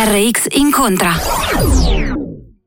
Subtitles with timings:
[0.00, 1.12] TRX incontra.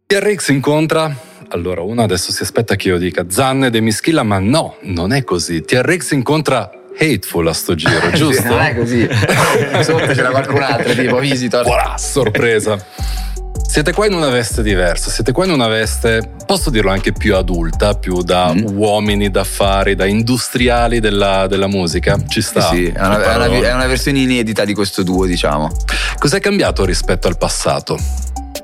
[0.05, 1.15] TRX incontra.
[1.47, 5.23] Allora, uno adesso si aspetta che io dica Zanne de Mischilla, ma no, non è
[5.23, 5.61] così.
[5.61, 8.49] TRX incontra Hateful a sto giro, giusto?
[8.49, 9.07] non è così.
[9.81, 11.63] Sotto c'era qualcun altro, tipo Visitor.
[11.63, 12.85] Voilà, sorpresa.
[13.71, 17.37] Siete qua in una veste diversa, siete qua in una veste, posso dirlo anche più
[17.37, 18.77] adulta, più da mm.
[18.77, 22.19] uomini d'affari, da industriali della, della musica.
[22.27, 22.63] Ci sta.
[22.63, 22.85] Sì, sì.
[22.87, 25.71] È, una, è, una, è una versione inedita di questo duo, diciamo.
[26.17, 27.97] Cos'è cambiato rispetto al passato?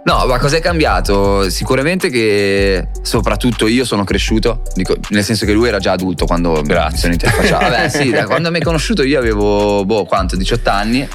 [0.04, 1.50] No, ma cos'è cambiato?
[1.50, 6.62] Sicuramente che soprattutto io sono cresciuto, dico, nel senso che lui era già adulto quando
[6.64, 6.92] Grazie.
[6.92, 7.64] mi sono interfacciato.
[7.64, 11.08] Vabbè, sì, quando mi hai conosciuto io avevo, boh, quanto, 18 anni.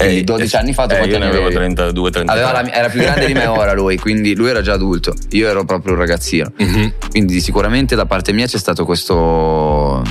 [0.00, 3.32] Eh, 12 anni fa tu eh, io ne avevo 32 33 era più grande di
[3.32, 5.12] me ora lui quindi lui era già adulto.
[5.30, 6.52] Io ero proprio un ragazzino.
[6.62, 6.88] Mm-hmm.
[7.10, 10.02] quindi sicuramente da parte mia c'è stato questo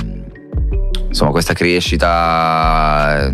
[1.08, 3.32] insomma questa crescita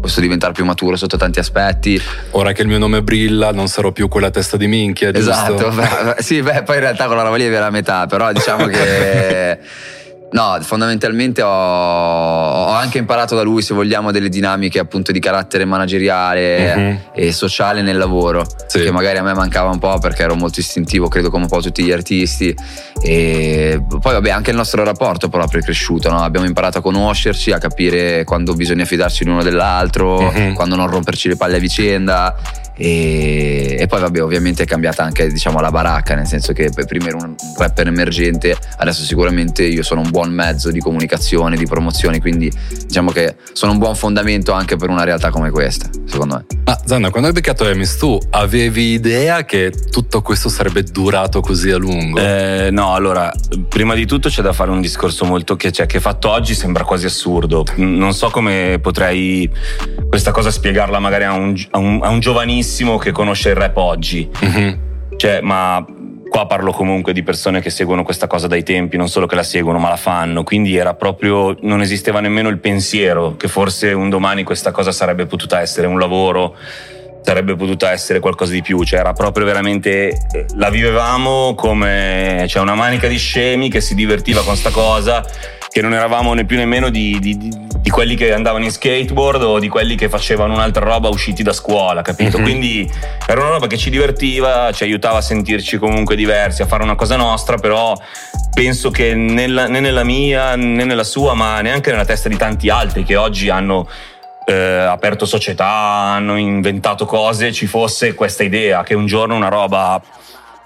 [0.00, 2.00] questo diventare più maturo sotto tanti aspetti.
[2.30, 5.30] Ora che il mio nome brilla non sarò più quella testa di minchia giusto?
[5.30, 8.66] esatto sì beh, poi in realtà con la roba lì è la metà però diciamo
[8.66, 9.58] che
[10.32, 15.64] No, fondamentalmente ho, ho, anche imparato da lui, se vogliamo, delle dinamiche appunto di carattere
[15.66, 16.98] manageriale uh-huh.
[17.12, 18.80] e sociale nel lavoro, sì.
[18.80, 21.60] che magari a me mancava un po' perché ero molto istintivo, credo come un po'
[21.60, 22.54] tutti gli artisti.
[23.02, 26.22] E poi vabbè, anche il nostro rapporto proprio è cresciuto, no?
[26.22, 30.54] abbiamo imparato a conoscerci, a capire quando bisogna fidarci l'uno dell'altro, uh-huh.
[30.54, 32.34] quando non romperci le palle a vicenda
[32.84, 37.06] e, e, poi vabbè ovviamente è cambiata anche diciamo la baracca nel senso che prima
[37.06, 42.20] ero un rapper emergente adesso sicuramente io sono un buon mezzo di comunicazione di promozione
[42.20, 42.50] quindi
[42.84, 46.76] diciamo che sono un buon fondamento anche per una realtà come questa secondo me ma
[46.84, 51.76] Zanna quando hai beccato Emis tu avevi idea che tutto questo sarebbe durato così a
[51.76, 52.18] lungo?
[52.18, 53.32] Eh, no allora
[53.68, 56.82] prima di tutto c'è da fare un discorso molto che, cioè, che fatto oggi sembra
[56.82, 59.48] quasi assurdo non so come potrei
[60.08, 63.54] questa cosa spiegarla magari a un, a un, a un giovanissimo benissimo che conosce il
[63.54, 64.30] rap oggi.
[64.42, 64.72] Mm-hmm.
[65.16, 65.84] Cioè, ma
[66.30, 69.42] qua parlo comunque di persone che seguono questa cosa dai tempi, non solo che la
[69.42, 70.42] seguono, ma la fanno.
[70.42, 75.26] Quindi era proprio, non esisteva nemmeno il pensiero che forse un domani questa cosa sarebbe
[75.26, 76.56] potuta essere un lavoro,
[77.20, 78.82] sarebbe potuta essere qualcosa di più.
[78.82, 83.94] Cioè, era proprio veramente, eh, la vivevamo come cioè, una manica di scemi che si
[83.94, 85.22] divertiva con sta cosa
[85.72, 89.58] che non eravamo né più nemmeno di, di, di, quelli che andavano in skateboard o
[89.58, 92.36] di quelli che facevano un'altra roba usciti da scuola, capito?
[92.36, 92.46] Mm-hmm.
[92.46, 92.90] Quindi
[93.26, 96.94] era una roba che ci divertiva, ci aiutava a sentirci comunque diversi, a fare una
[96.94, 97.96] cosa nostra, però
[98.52, 102.68] penso che nella, né nella mia né nella sua, ma neanche nella testa di tanti
[102.68, 103.88] altri che oggi hanno
[104.44, 110.00] eh, aperto società, hanno inventato cose, ci fosse questa idea che un giorno una roba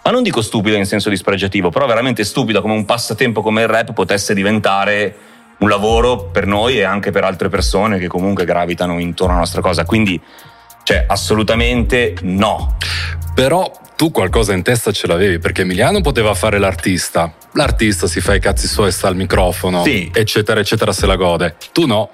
[0.07, 3.67] ma non dico stupida in senso dispregiativo, però veramente stupida come un passatempo come il
[3.67, 5.17] rap potesse diventare
[5.59, 9.61] un lavoro per noi e anche per altre persone che comunque gravitano intorno alla nostra
[9.61, 9.85] cosa.
[9.85, 10.21] Quindi,
[10.85, 12.77] cioè, assolutamente no.
[13.35, 17.35] Però tu qualcosa in testa ce l'avevi perché Emiliano poteva fare l'artista.
[17.55, 20.09] L'artista si fa i cazzi suoi, sta al microfono, sì.
[20.15, 21.57] eccetera, eccetera, se la gode.
[21.73, 22.11] Tu no.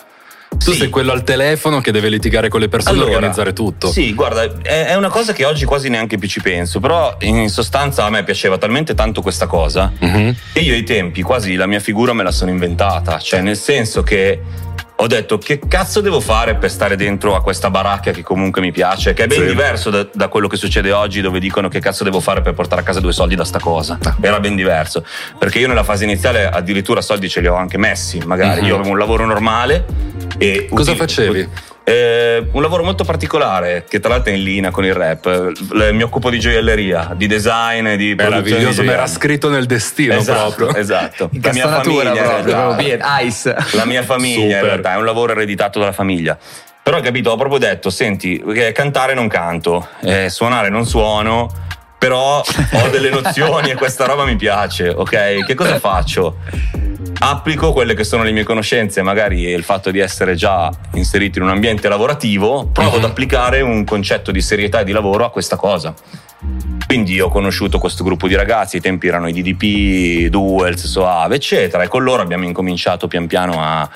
[0.58, 0.78] Tu sì.
[0.78, 3.90] sei quello al telefono che deve litigare con le persone allora, e organizzare tutto.
[3.90, 8.04] Sì, guarda, è, una cosa che oggi quasi neanche più ci penso, però in sostanza
[8.04, 10.34] a me piaceva talmente tanto questa cosa uh-huh.
[10.52, 14.02] che io ai tempi quasi la mia figura me la sono inventata, cioè nel senso
[14.02, 14.40] che
[15.02, 18.70] ho detto che cazzo devo fare per stare dentro a questa baracca che comunque mi
[18.70, 19.46] piace, che è ben sì.
[19.46, 22.82] diverso da, da, quello che succede oggi dove dicono che cazzo devo fare per portare
[22.82, 23.98] a casa due soldi da sta cosa.
[24.00, 24.16] Ah.
[24.20, 25.04] Era ben diverso,
[25.38, 28.64] perché io nella fase iniziale addirittura soldi ce li ho anche messi, magari mm-hmm.
[28.64, 29.84] io avevo un lavoro normale
[30.38, 30.68] e...
[30.70, 31.48] Cosa util- facevi?
[31.84, 35.52] Eh, un lavoro molto particolare che tra l'altro è in linea con il rap.
[35.92, 38.82] Mi occupo di gioielleria, di design, di meraviglioso.
[38.82, 40.80] Mi era scritto nel destino esatto, proprio.
[40.80, 41.30] Esatto.
[41.42, 43.56] La mia famiglia, proprio, realtà, ice.
[43.72, 46.38] La mia famiglia in realtà è un lavoro ereditato dalla famiglia.
[46.84, 48.42] Però capito, ho proprio detto, senti,
[48.72, 51.48] cantare non canto, eh, suonare non suono,
[52.02, 55.44] però ho delle nozioni e questa roba mi piace, ok?
[55.44, 56.38] Che cosa faccio?
[57.18, 61.44] applico quelle che sono le mie conoscenze, magari il fatto di essere già inserito in
[61.44, 63.10] un ambiente lavorativo, provo ad mhm.
[63.10, 65.94] applicare un concetto di serietà e di lavoro a questa cosa.
[66.84, 71.84] Quindi ho conosciuto questo gruppo di ragazzi, i tempi erano i DDP, Duels, Soave, eccetera,
[71.84, 73.88] e con loro abbiamo incominciato pian piano a...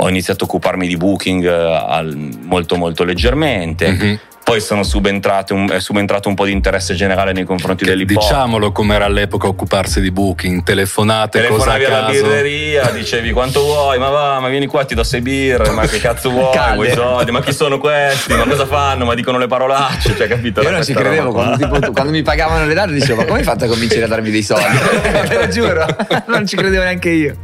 [0.00, 3.90] Ho iniziato a occuparmi di booking eh, molto molto leggermente.
[3.92, 4.14] Mm-hmm
[4.46, 8.20] poi sono subentrato un, è subentrato un po' di interesse generale nei confronti dell'hip hop.
[8.20, 14.08] Diciamolo com'era all'epoca occuparsi di booking, telefonate, Telefonavi cosa alla birreria, dicevi quanto vuoi, ma
[14.08, 17.42] va, ma vieni qua ti do sei birre, ma che cazzo vuoi, vuoi soldi, ma
[17.42, 20.62] chi sono questi, ma cosa fanno, ma dicono le parolacce, cioè capito?
[20.62, 23.44] Io non ci credevo, quando, tipo, quando, mi pagavano le date dicevo, ma come hai
[23.44, 24.78] fatto a convincere a darmi dei soldi?
[25.26, 25.84] Te lo giuro,
[26.26, 27.36] non ci credevo neanche io.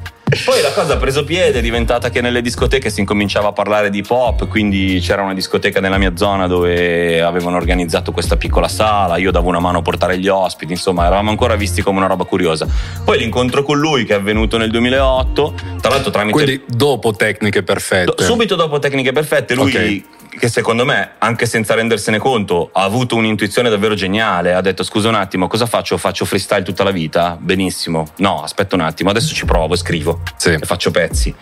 [0.45, 3.91] Poi la cosa ha preso piede, è diventata che nelle discoteche si incominciava a parlare
[3.91, 9.19] di pop, quindi c'era una discoteca nella mia zona dove avevano organizzato questa piccola sala,
[9.19, 12.25] io davo una mano a portare gli ospiti, insomma eravamo ancora visti come una roba
[12.25, 12.67] curiosa.
[13.05, 16.33] Poi l'incontro con lui che è avvenuto nel 2008, tra l'altro tramite...
[16.33, 18.25] Quindi dopo Tecniche Perfette.
[18.25, 19.69] subito dopo Tecniche Perfette lui...
[19.71, 20.05] Okay
[20.39, 24.55] che secondo me, anche senza rendersene conto, ha avuto un'intuizione davvero geniale.
[24.55, 25.99] Ha detto: Scusa un attimo, cosa faccio?
[25.99, 27.37] Faccio freestyle tutta la vita?
[27.39, 28.09] Benissimo.
[28.17, 30.22] No, aspetta un attimo, adesso ci provo e scrivo.
[30.37, 30.51] Sì.
[30.51, 31.35] E faccio pezzi.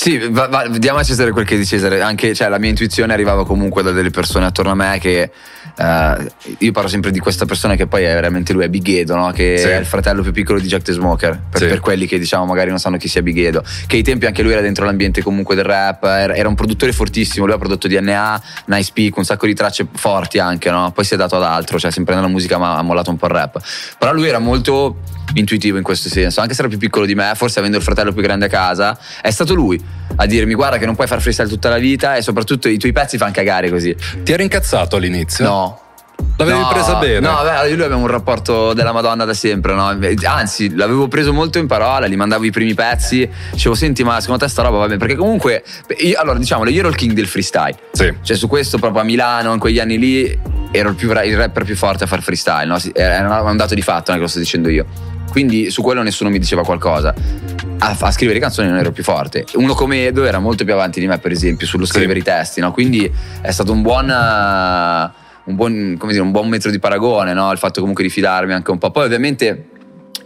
[0.00, 2.00] Sì, va, va, diamo a Cesare quel che è di Cesare.
[2.00, 5.30] Anche, cioè, la mia intuizione arrivava comunque da delle persone attorno a me che.
[5.76, 6.26] Uh,
[6.58, 9.30] io parlo sempre di questa persona che poi è veramente lui, è Bighedo, no?
[9.30, 9.68] che sì.
[9.68, 11.40] è il fratello più piccolo di Jack the Smoker.
[11.50, 11.66] Per, sì.
[11.66, 13.62] per, quelli che diciamo magari non sanno chi sia Bighedo.
[13.86, 16.92] Che ai tempi anche lui era dentro l'ambiente comunque del rap, era, era un produttore
[16.92, 17.44] fortissimo.
[17.44, 20.92] Lui ha prodotto DNA, Nice Peak, un sacco di tracce forti anche, no?
[20.92, 23.26] Poi si è dato ad altro, cioè sempre nella musica ma ha mollato un po'
[23.26, 23.60] il rap.
[23.98, 24.96] Però lui era molto
[25.34, 28.12] intuitivo in questo senso, anche se era più piccolo di me, forse avendo il fratello
[28.12, 29.82] più grande a casa, è stato lui
[30.16, 32.92] a dirmi guarda che non puoi far freestyle tutta la vita e soprattutto i tuoi
[32.92, 33.94] pezzi fanno cagare così.
[34.22, 35.44] Ti eri incazzato all'inizio?
[35.44, 35.80] No.
[36.36, 37.20] L'avevi no, presa bene?
[37.20, 39.96] No, beh, io lui abbiamo un rapporto della Madonna da sempre, no?
[40.24, 44.44] Anzi, l'avevo preso molto in parola, gli mandavo i primi pezzi, dicevo, senti, ma secondo
[44.44, 44.98] te sta roba va bene?
[44.98, 45.64] Perché comunque,
[45.98, 47.76] io, allora diciamolo, io ero il king del freestyle.
[47.92, 48.12] Sì.
[48.22, 50.38] Cioè, su questo proprio a Milano, in quegli anni lì,
[50.70, 52.78] ero il, più, il rapper più forte a far freestyle, no?
[52.92, 54.86] Era un dato di fatto, non è che lo sto dicendo io.
[55.30, 57.14] Quindi su quello nessuno mi diceva qualcosa.
[57.78, 59.44] A, a, scrivere canzoni non ero più forte.
[59.54, 62.18] Uno come Edo era molto più avanti di me, per esempio, sullo scrivere sì.
[62.20, 62.72] i testi, no?
[62.72, 63.10] Quindi
[63.40, 65.16] è stato un buon.
[65.48, 67.50] Un buon, dire, un buon metro di paragone, no?
[67.52, 68.90] il fatto comunque di fidarmi anche un po'.
[68.90, 69.68] Poi ovviamente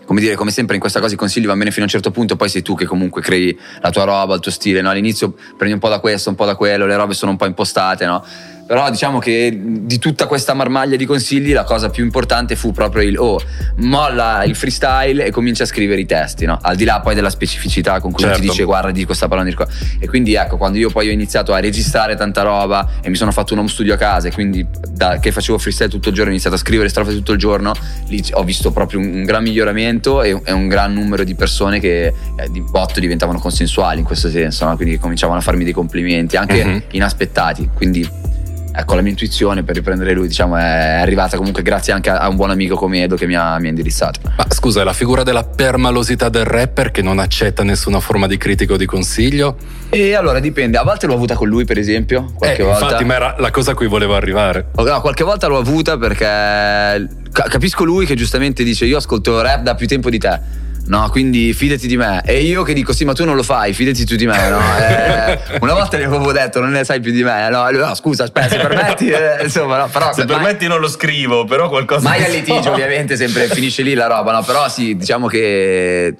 [0.04, 2.10] come dire, come sempre in questa cosa i consigli vanno bene fino a un certo
[2.10, 4.90] punto, poi sei tu che comunque crei la tua roba, il tuo stile, no?
[4.90, 7.46] All'inizio prendi un po' da questo, un po' da quello, le robe sono un po'
[7.46, 8.24] impostate, no?
[8.72, 13.02] Però diciamo che di tutta questa marmaglia di consigli la cosa più importante fu proprio
[13.02, 13.38] il oh,
[13.80, 16.58] molla il freestyle e comincia a scrivere i testi, no?
[16.58, 18.40] Al di là poi della specificità con cui certo.
[18.40, 19.68] ti dice guarda di questa parola di qua.
[19.98, 23.30] E quindi ecco, quando io poi ho iniziato a registrare tanta roba e mi sono
[23.30, 26.30] fatto un home studio a casa e quindi da che facevo freestyle tutto il giorno
[26.30, 27.74] ho iniziato a scrivere strofe tutto il giorno,
[28.06, 32.14] lì ho visto proprio un, gran miglioramento e, un gran numero di persone che eh,
[32.50, 34.76] di botto diventavano consensuali in questo senso, no?
[34.76, 36.78] Quindi cominciavano a farmi dei complimenti anche mm-hmm.
[36.92, 37.68] inaspettati.
[37.74, 38.30] Quindi
[38.74, 42.36] ecco, la mia intuizione per riprendere lui, diciamo, è arrivata comunque grazie anche a un
[42.36, 44.20] buon amico come Edo che mi ha, mi ha indirizzato.
[44.36, 48.36] Ma scusa, è la figura della permalosità del rapper che non accetta nessuna forma di
[48.36, 49.56] critica o di consiglio?
[49.90, 52.32] E allora dipende, a volte l'ho avuta con lui, per esempio.
[52.34, 52.84] Qualche eh, volta.
[52.84, 54.68] Infatti, ma era la cosa a cui volevo arrivare.
[54.74, 59.74] No, qualche volta l'ho avuta perché capisco lui che giustamente dice: Io ascolto rap da
[59.74, 61.08] più tempo di te no?
[61.10, 62.22] Quindi fidati di me.
[62.24, 64.60] E io che dico, sì, ma tu non lo fai, fidati tu di me, no?
[64.82, 67.68] Eh, una volta gli avevo detto, non ne sai più di me, no?
[67.70, 70.12] no scusa, aspetta, se permetti, eh, insomma, no, però.
[70.12, 70.36] Se mai...
[70.36, 72.08] permetti non lo scrivo, però qualcosa.
[72.08, 74.42] Mai al litigio, ovviamente, sempre finisce lì la roba, no?
[74.42, 76.14] Però sì, diciamo che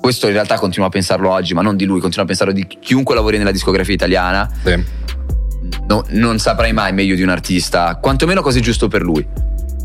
[0.00, 2.66] questo in realtà continuo a pensarlo oggi, ma non di lui, continuo a pensarlo di
[2.66, 4.50] chiunque lavori nella discografia italiana.
[4.62, 4.84] Sì.
[5.86, 9.26] No, non saprai mai meglio di un artista, quantomeno cosa è giusto per lui.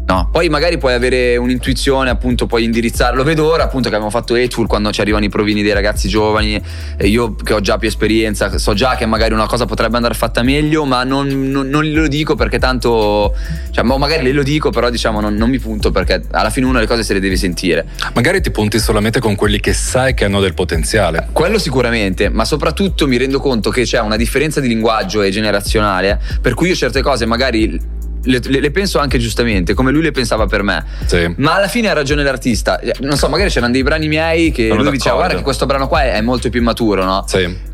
[0.10, 3.16] No, poi magari puoi avere un'intuizione, appunto, puoi indirizzare.
[3.16, 6.10] Lo vedo ora, appunto, che abbiamo fatto Hateful quando ci arrivano i provini dei ragazzi
[6.10, 6.60] giovani.
[6.98, 10.16] E io che ho già più esperienza, so già che magari una cosa potrebbe andare
[10.16, 13.36] fatta meglio, ma non, non, non glielo dico perché tanto.
[13.70, 16.88] Cioè, magari glielo dico, però diciamo non, non, mi punto perché alla fine una le
[16.88, 17.86] cose se le deve sentire.
[18.16, 21.28] Magari ti punti solamente con quelli che sai che hanno del potenziale.
[21.32, 26.20] Quello sicuramente, ma soprattutto mi rendo conto che c'è una differenza di linguaggio e generazionale,
[26.42, 30.46] per cui io certe cose magari le, le, penso anche giustamente, come lui le pensava
[30.46, 30.86] per me.
[31.06, 31.34] Sì.
[31.38, 32.80] Ma alla fine ha ragione l'artista.
[33.00, 34.92] Non so, magari c'erano dei brani miei che Sono lui d'accordo.
[34.92, 37.24] diceva: Guarda, che questo brano qua è, molto più immaturo, no?
[37.28, 37.68] Sì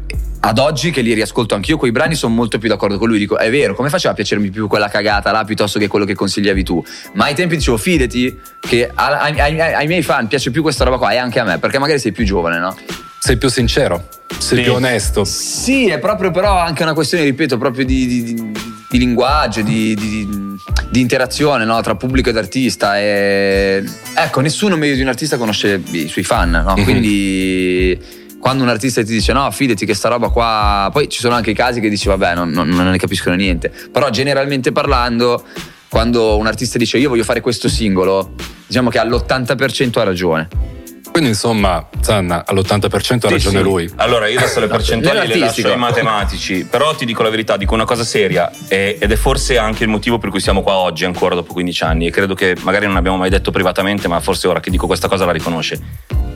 [0.46, 3.18] ad oggi che li riascolto anch'io, quei brani sono molto più d'accordo con lui.
[3.18, 6.14] Dico, è vero, come faceva a piacermi più quella cagata là piuttosto che quello che
[6.14, 6.84] consigliavi tu?
[7.14, 10.98] Ma ai tempi dicevo, fidati che ai, ai, ai miei fan piace più questa roba
[10.98, 12.78] qua e anche a me, perché magari sei più giovane, no?
[13.18, 14.64] Sei più sincero, sei sì.
[14.64, 15.24] più onesto.
[15.24, 18.52] Sì, è proprio però anche una questione, ripeto, proprio di, di, di,
[18.88, 20.54] di linguaggio, di
[20.90, 21.82] di interazione no?
[21.82, 22.98] tra pubblico ed artista.
[22.98, 23.84] E...
[24.14, 26.74] Ecco, nessuno meglio di un artista conosce i suoi fan, no?
[26.74, 26.84] mm-hmm.
[26.84, 28.00] quindi
[28.40, 30.90] quando un artista ti dice no, fidati che sta roba qua.
[30.92, 33.72] Poi ci sono anche i casi che dici vabbè, non, non, non ne capiscono niente.
[33.92, 35.44] Però generalmente parlando,
[35.90, 38.34] quando un artista dice io voglio fare questo singolo,
[38.68, 40.75] diciamo che all'80% ha ragione.
[41.16, 43.64] Quindi insomma, Zanna all'80% ha ragione sì.
[43.64, 43.90] lui.
[43.96, 47.74] Allora io adesso le percentuali le lascio ai matematici, però ti dico la verità, dico
[47.74, 51.34] una cosa seria ed è forse anche il motivo per cui siamo qua oggi ancora
[51.34, 54.60] dopo 15 anni e credo che magari non abbiamo mai detto privatamente, ma forse ora
[54.60, 55.80] che dico questa cosa la riconosce.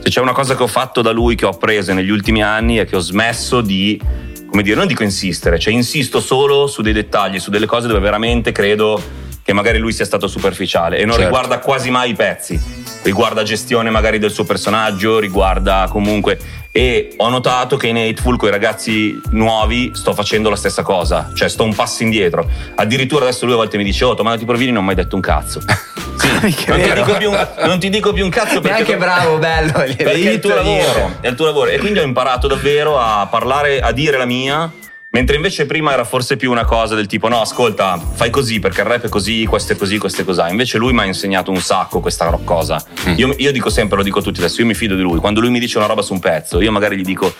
[0.02, 2.76] Se c'è una cosa che ho fatto da lui, che ho appreso negli ultimi anni,
[2.76, 4.00] è che ho smesso di
[4.46, 8.00] come dire, non dico insistere, cioè insisto solo su dei dettagli, su delle cose dove
[8.00, 8.98] veramente credo
[9.42, 11.24] che magari lui sia stato superficiale e non certo.
[11.24, 12.60] riguarda quasi mai i pezzi,
[13.02, 16.38] riguarda gestione magari del suo personaggio, riguarda comunque
[16.72, 21.30] e ho notato che in Hateful con i ragazzi nuovi sto facendo la stessa cosa,
[21.34, 22.48] cioè sto un passo indietro.
[22.76, 25.16] Addirittura adesso lui a volte mi dice "Oh, ma ti provini non ho mai detto
[25.16, 25.60] un cazzo".
[26.20, 26.28] Sì,
[26.66, 30.32] non, ti più, non, ti dico più un cazzo perché Neanche bravo, bello, perché è
[30.32, 33.90] il tuo lavoro, è il tuo lavoro e quindi ho imparato davvero a parlare, a
[33.92, 34.70] dire la mia
[35.12, 38.82] Mentre invece prima era forse più una cosa del tipo no ascolta fai così perché
[38.82, 40.42] il rap è così, questo è così, questo è così.
[40.50, 42.80] Invece lui mi ha insegnato un sacco questa cosa.
[43.08, 43.14] Mm.
[43.16, 45.18] Io, io, dico sempre, lo dico a tutti adesso, io mi fido di lui.
[45.18, 47.34] Quando lui mi dice una roba su un pezzo, io magari gli dico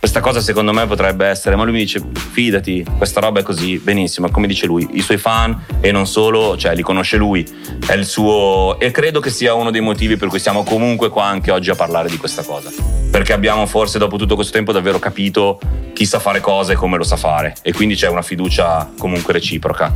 [0.00, 2.02] questa cosa secondo me potrebbe essere, ma lui mi dice
[2.32, 6.56] fidati, questa roba è così, benissimo, come dice lui, i suoi fan e non solo,
[6.56, 7.46] cioè li conosce lui,
[7.86, 11.26] è il suo e credo che sia uno dei motivi per cui siamo comunque qua
[11.26, 12.70] anche oggi a parlare di questa cosa.
[13.10, 15.60] Perché abbiamo forse dopo tutto questo tempo davvero capito
[15.92, 19.34] chi sa fare cose e come lo sa fare e quindi c'è una fiducia comunque
[19.34, 19.92] reciproca.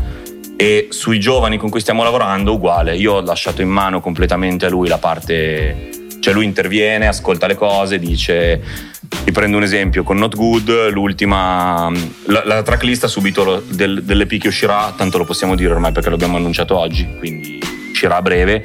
[0.55, 4.69] E sui giovani con cui stiamo lavorando uguale, io ho lasciato in mano completamente a
[4.69, 5.89] lui la parte,
[6.21, 11.91] cioè lui interviene, ascolta le cose, dice ti prendo un esempio con Not Good, l'ultima,
[12.27, 16.37] la, la tracklist subito del, dell'EP che uscirà, tanto lo possiamo dire ormai perché l'abbiamo
[16.37, 17.59] annunciato oggi, quindi
[17.91, 18.65] uscirà a breve.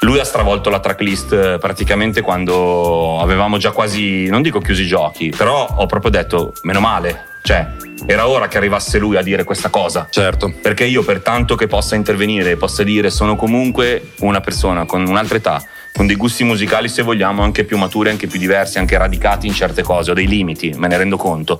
[0.00, 4.86] Lui ha stravolto la tracklist eh, praticamente quando avevamo già quasi, non dico chiusi i
[4.86, 7.66] giochi, però ho proprio detto, meno male, cioè
[8.06, 10.06] era ora che arrivasse lui a dire questa cosa.
[10.10, 10.52] Certo.
[10.60, 15.36] Perché io per tanto che possa intervenire possa dire sono comunque una persona con un'altra
[15.36, 15.62] età,
[15.96, 19.54] con dei gusti musicali se vogliamo anche più maturi, anche più diversi, anche radicati in
[19.54, 21.58] certe cose, ho dei limiti, me ne rendo conto.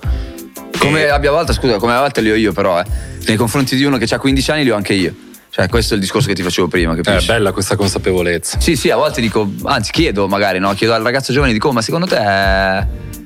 [0.77, 1.07] Come e...
[1.09, 2.85] abbia volte, scusa, come a volte li ho io però, eh.
[3.25, 5.13] Nei confronti di uno che ha 15 anni li ho anche io.
[5.49, 6.95] Cioè, questo è il discorso che ti facevo prima.
[6.95, 8.59] È bella questa consapevolezza.
[8.59, 10.71] Sì, sì, a volte dico, anzi chiedo magari, no?
[10.73, 12.15] Chiedo al ragazzo giovane, dico, oh, ma secondo te,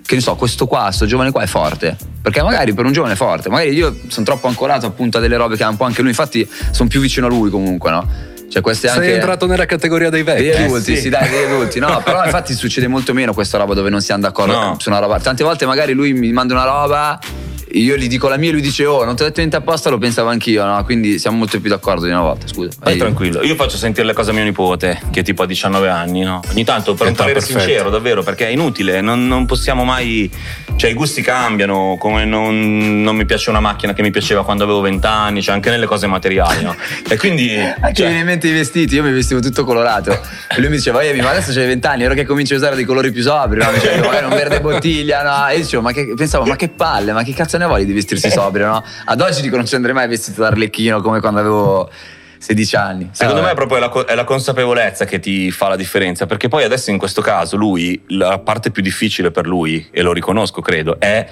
[0.05, 1.97] che ne so, questo qua, questo giovane qua è forte?
[2.21, 5.35] Perché magari per un giovane è forte, magari io sono troppo ancorato appunto a delle
[5.35, 8.07] robe che ha un po' anche lui, infatti sono più vicino a lui comunque, no?
[8.51, 9.13] Cioè, queste Sei anche...
[9.13, 10.43] entrato nella categoria dei vecchi.
[10.43, 11.01] Degli adulti, eh, sì.
[11.03, 11.79] sì, dai, degli adulti.
[11.79, 14.75] No, però infatti succede molto meno questa roba dove non siamo d'accordo no.
[14.77, 15.19] su una roba.
[15.19, 17.19] Tante volte magari lui mi manda una roba
[17.73, 19.89] io gli dico la mia e lui dice oh non ti ho detto niente apposta
[19.89, 20.83] lo pensavo anch'io no?
[20.83, 24.13] quindi siamo molto più d'accordo di una volta scusa vai tranquillo io faccio sentire le
[24.13, 26.41] cose a mio nipote che tipo ha 19 anni no?
[26.49, 27.59] ogni tanto per un parere perfetto.
[27.59, 30.29] sincero davvero perché è inutile non, non, possiamo mai
[30.75, 34.63] cioè i gusti cambiano come non, non, mi piace una macchina che mi piaceva quando
[34.63, 36.75] avevo 20 anni cioè anche nelle cose materiali no?
[37.07, 38.09] e quindi anche cioè...
[38.47, 41.53] in mente i vestiti io mi vestivo tutto colorato e lui mi diceva ma adesso
[41.53, 43.69] c'hai 20 anni ora che cominci a usare dei colori più sobri no?
[43.71, 45.47] mi diceva magari un verde bottiglia no?
[45.47, 48.29] e dicevo ma che pensavo ma che palle ma che cazzo ne vuoi di vestirsi
[48.29, 48.83] sobrio, no?
[49.05, 51.89] Ad oggi dico non ci andrei mai vestito da arlecchino come quando avevo
[52.37, 53.09] 16 anni.
[53.11, 56.47] Secondo eh, me è proprio la, è la, consapevolezza che ti fa la differenza, perché
[56.47, 60.61] poi adesso in questo caso lui, la parte più difficile per lui, e lo riconosco
[60.61, 61.27] credo, è,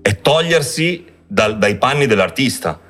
[0.00, 2.80] è togliersi dal, dai panni dell'artista.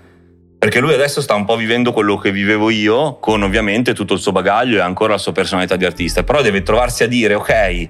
[0.64, 4.18] Perché lui adesso sta un po' vivendo quello che vivevo io, con ovviamente tutto il
[4.18, 7.88] suo bagaglio e ancora la sua personalità di artista, però deve trovarsi a dire, ok,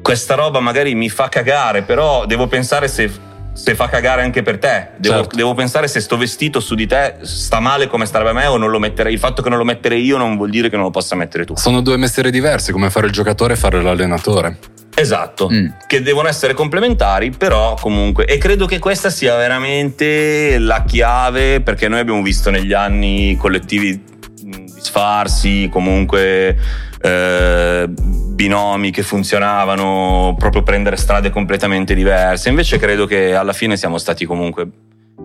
[0.00, 3.10] questa roba magari mi fa cagare, però devo pensare se
[3.54, 4.90] se fa cagare anche per te.
[4.98, 5.36] Devo, certo.
[5.36, 8.56] devo, pensare se sto vestito su di te sta male come starebbe a me o
[8.56, 9.12] non lo metterei.
[9.12, 11.44] Il fatto che non lo metterei io non vuol dire che non lo possa mettere
[11.44, 11.56] tu.
[11.56, 14.58] Sono due mestieri diversi, come fare il giocatore e fare l'allenatore.
[14.96, 15.66] Esatto, mm.
[15.86, 21.88] che devono essere complementari, però comunque, e credo che questa sia veramente la chiave perché
[21.88, 24.12] noi abbiamo visto negli anni collettivi
[24.84, 26.56] disfarsi, comunque
[27.00, 32.48] eh, binomi che funzionavano, proprio prendere strade completamente diverse.
[32.48, 34.68] Invece credo che alla fine siamo stati comunque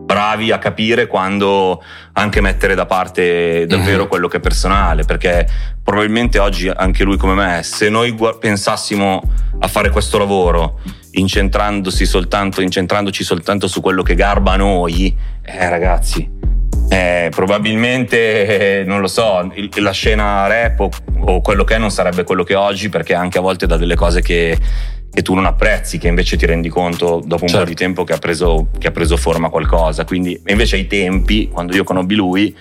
[0.09, 4.07] bravi a capire quando anche mettere da parte davvero mm-hmm.
[4.07, 5.47] quello che è personale, perché
[5.83, 9.21] probabilmente oggi anche lui come me, se noi pensassimo
[9.59, 10.79] a fare questo lavoro
[11.11, 16.27] incentrandosi soltanto, incentrandoci soltanto su quello che garba a noi, eh ragazzi,
[16.89, 20.89] eh, probabilmente, eh, non lo so, il, la scena rap o,
[21.19, 23.77] o, quello che è non sarebbe quello che è oggi perché anche a volte da
[23.77, 24.57] delle cose che
[25.11, 27.63] che tu non apprezzi, che invece ti rendi conto dopo un certo.
[27.63, 30.05] po' di tempo che ha, preso, che ha preso forma qualcosa.
[30.05, 32.55] Quindi, invece ai tempi, quando io conobbi lui,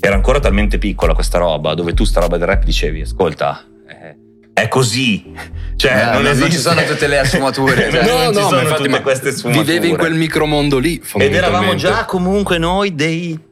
[0.00, 4.16] era ancora talmente piccola questa roba, dove tu sta roba del rap dicevi, ascolta, eh,
[4.52, 5.32] è così.
[5.76, 7.90] Cioè, eh, non, non, ci sono tutte le sfumature.
[7.90, 8.04] Cioè.
[8.04, 9.64] no, no, no, infatti, tutte queste sfumature.
[9.64, 13.46] Vivevi in quel micromondo lì, Ed eravamo già comunque noi dei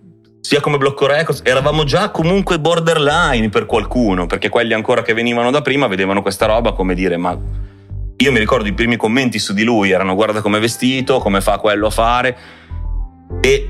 [0.46, 5.50] sia come Blocco Records, eravamo già comunque borderline per qualcuno, perché quelli ancora che venivano
[5.50, 7.36] da prima vedevano questa roba come dire ma
[8.18, 11.40] io mi ricordo i primi commenti su di lui erano guarda come è vestito, come
[11.40, 12.36] fa quello a fare
[13.40, 13.68] e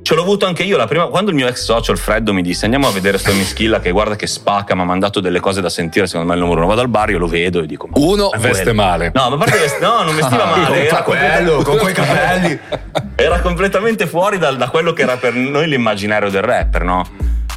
[0.00, 2.40] ce l'ho avuto anche io la prima quando il mio ex socio il Freddo mi
[2.40, 5.60] disse andiamo a vedere sto Mischilla che guarda che spacca mi ha mandato delle cose
[5.60, 7.88] da sentire secondo me il numero uno vado al bar io lo vedo e dico
[7.94, 9.10] uno veste male.
[9.12, 11.62] No ma a parte vest- no non vestiva male era quello.
[11.62, 12.58] con quei capelli.
[13.18, 17.08] Era completamente fuori da, da quello che era per noi l'immaginario del rapper no?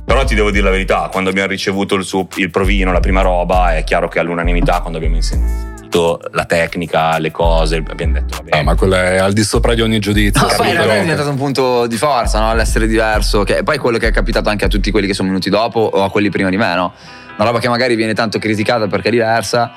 [0.06, 3.22] Però ti devo dire la verità, quando abbiamo ricevuto il, suo, il provino, la prima
[3.22, 8.38] roba, è chiaro che all'unanimità, quando abbiamo insegnato tutto, la tecnica, le cose, abbiamo detto
[8.38, 8.58] vabbè.
[8.58, 10.48] Ah, ma quello è al di sopra di ogni giudizio.
[10.48, 12.54] No, poi in realtà è diventato un punto di forza, no?
[12.54, 15.28] L'essere diverso, che poi è quello che è capitato anche a tutti quelli che sono
[15.28, 16.94] venuti dopo o a quelli prima di me, no?
[17.36, 19.72] Una roba che magari viene tanto criticata perché è diversa,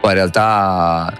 [0.00, 1.12] poi in realtà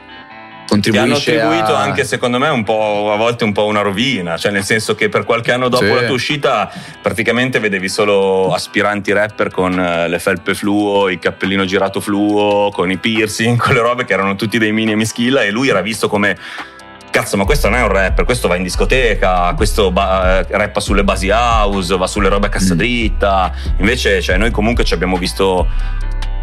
[0.70, 1.82] contribuisce hanno attribuito a...
[1.82, 5.08] anche secondo me un po' a volte un po' una rovina cioè nel senso che
[5.08, 5.92] per qualche anno dopo sì.
[5.92, 6.72] la tua uscita
[7.02, 12.90] praticamente vedevi solo aspiranti rapper con eh, le felpe fluo il cappellino girato fluo con
[12.90, 16.08] i piercing con le robe che erano tutti dei mini mischilla e lui era visto
[16.08, 16.36] come
[17.10, 20.80] cazzo, ma questo non è un rapper, questo va in discoteca, questo ba- eh, rappa
[20.80, 22.78] sulle basi house, va sulle robe a cassa mm.
[22.78, 23.52] dritta.
[23.78, 25.66] Invece, cioè, noi comunque ci abbiamo visto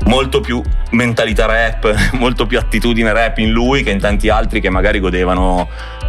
[0.06, 4.69] molto più mentalità rap, molto più attitudine rap in lui che in tanti altri che
[4.69, 5.67] magari godevano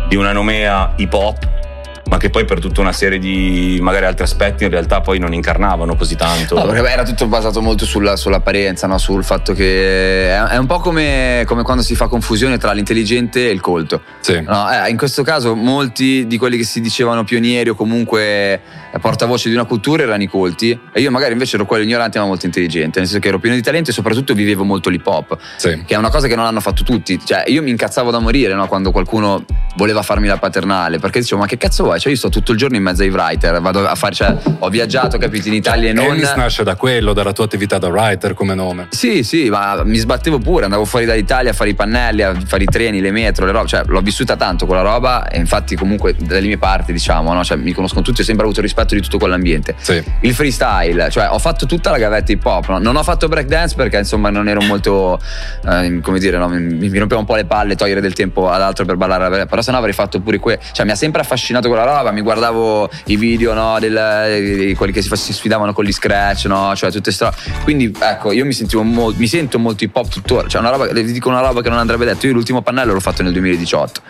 [0.09, 1.67] di una nomea hip hop
[2.09, 5.35] ma che poi per tutta una serie di magari altri aspetti in realtà poi non
[5.35, 6.57] incarnavano così tanto.
[6.57, 8.99] No, perché era tutto basato molto sulla, sull'apparenza, no?
[8.99, 13.53] sul fatto che è, un po' come, come, quando si fa confusione tra l'intelligente e
[13.53, 14.03] il colto.
[14.21, 14.41] Sì.
[14.41, 18.61] No, eh, in questo caso molti di quelli che si dicevano pionieri o comunque
[19.01, 22.25] portavoce di una cultura erano i colti e io magari invece ero quello ignorante ma
[22.25, 25.37] molto intelligente, nel senso che ero pieno di talento e soprattutto vivevo molto l'hip hop,
[25.57, 25.85] sì.
[25.87, 27.21] che è una cosa che non hanno fatto tutti.
[27.23, 28.67] Cioè io mi incazzavo da morire no?
[28.67, 29.45] quando qualcuno
[29.77, 31.98] voleva farmi la paternale perché dicevo ma che cazzo vuoi?
[31.99, 34.69] Cioè io sto tutto il giorno in mezzo ai writer, vado a fare, cioè ho
[34.69, 36.07] viaggiato, capito, in Italia e non...
[36.07, 38.89] Ennis nasce da quello, dalla tua attività da writer come nome.
[38.91, 42.63] Sì, sì, ma mi sbattevo pure, andavo fuori dall'Italia a fare i pannelli, a fare
[42.63, 46.15] i treni, le metro, le robe, cioè l'ho vissuta tanto quella roba e infatti comunque
[46.19, 47.45] dalle mie parti diciamo, no?
[47.45, 49.75] cioè, mi conoscono tutti, ho sempre avuto rispetto di tutto quell'ambiente.
[49.79, 50.03] Sì.
[50.21, 52.79] Il freestyle, cioè ho fatto tutta la gavetta hip hop, no?
[52.79, 55.21] non ho fatto breakdance perché insomma non ero molto,
[55.65, 56.49] eh, come dire, no?
[56.49, 59.63] mi, mi rompeva un po' le palle togliere del tempo ad altro per ballare, però
[59.63, 62.91] se no avrei fatto pure quello, cioè mi ha sempre affascinato quella roba, mi guardavo
[63.07, 66.75] i video no, del, di quelli che si, si, sfidavano con gli scratch, no?
[66.75, 67.33] cioè tutte stra...
[67.63, 70.87] Quindi ecco, io mi, sentivo mo- mi sento molto hip hop tuttora, cioè una roba,
[70.87, 74.03] vi dico una roba che non andrebbe detto, io l'ultimo pannello l'ho fatto nel 2018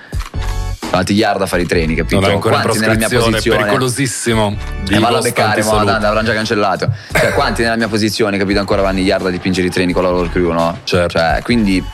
[0.89, 2.21] quanti yard a fare i treni, capito?
[2.21, 3.59] Non è ancora quanti nella mia posizione?
[3.59, 4.57] pericolosissimo.
[4.89, 6.91] E vado a beccare, ma l'avranno già cancellato.
[7.13, 8.59] Cioè, quanti nella mia posizione, capito?
[8.59, 10.79] Ancora vanno i yard a dipingere i treni con la loro crew, no?
[10.85, 11.19] Certo.
[11.19, 11.85] Cioè, quindi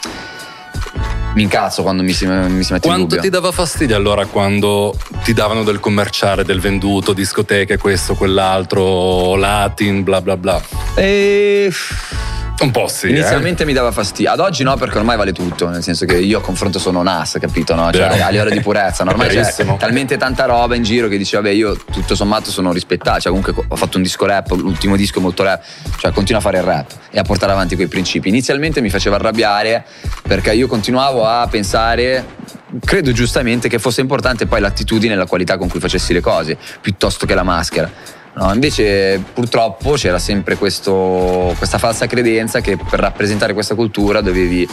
[1.35, 5.33] mi incazzo quando mi si, mi si mette Quanto ti dava fastidio allora quando ti
[5.33, 10.63] davano del commerciale, del venduto, discoteche, questo, quell'altro, latin, bla bla bla?
[10.95, 11.73] E...
[12.61, 13.11] Un po' sì.
[13.11, 13.67] Inizialmente eh?
[13.67, 14.31] mi dava fastidio.
[14.31, 15.69] Ad oggi no, perché ormai vale tutto.
[15.69, 17.75] Nel senso che io a confronto sono NAS, capito?
[17.75, 17.93] No?
[17.93, 19.05] Cioè, a livello di purezza.
[19.05, 19.11] No?
[19.11, 23.21] Ormai c'è talmente tanta roba in giro che dice, vabbè, io tutto sommato sono rispettato.
[23.21, 25.63] Cioè, comunque ho fatto un disco rap, l'ultimo disco molto rap.
[25.99, 28.29] Cioè, continuo a fare il rap e a portare avanti quei principi.
[28.29, 29.85] Inizialmente mi faceva arrabbiare
[30.23, 32.43] perché io continuavo a pensare
[32.85, 36.57] credo giustamente che fosse importante poi l'attitudine e la qualità con cui facessi le cose,
[36.81, 37.91] piuttosto che la maschera.
[38.37, 44.69] No, invece purtroppo c'era sempre questo, questa falsa credenza che per rappresentare questa cultura dovevi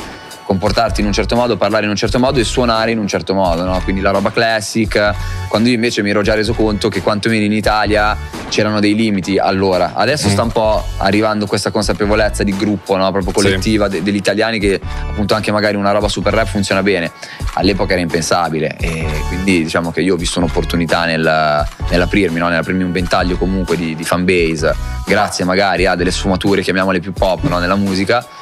[0.52, 3.34] comportarti in un certo modo, parlare in un certo modo e suonare in un certo
[3.34, 3.80] modo, no?
[3.86, 5.14] quindi la roba classic,
[5.48, 8.18] quando io invece mi ero già reso conto che quantomeno in Italia
[8.50, 10.32] c'erano dei limiti allora, adesso mm.
[10.32, 13.10] sta un po' arrivando questa consapevolezza di gruppo, no?
[13.12, 13.92] proprio collettiva sì.
[13.92, 17.10] de- degli italiani che appunto anche magari una roba super rap funziona bene,
[17.54, 22.50] all'epoca era impensabile e quindi diciamo che io ho visto un'opportunità nel, nell'aprirmi, no?
[22.50, 27.48] nell'aprirmi un ventaglio comunque di, di fanbase, grazie magari a delle sfumature, chiamiamole più pop
[27.48, 27.58] no?
[27.58, 28.40] nella musica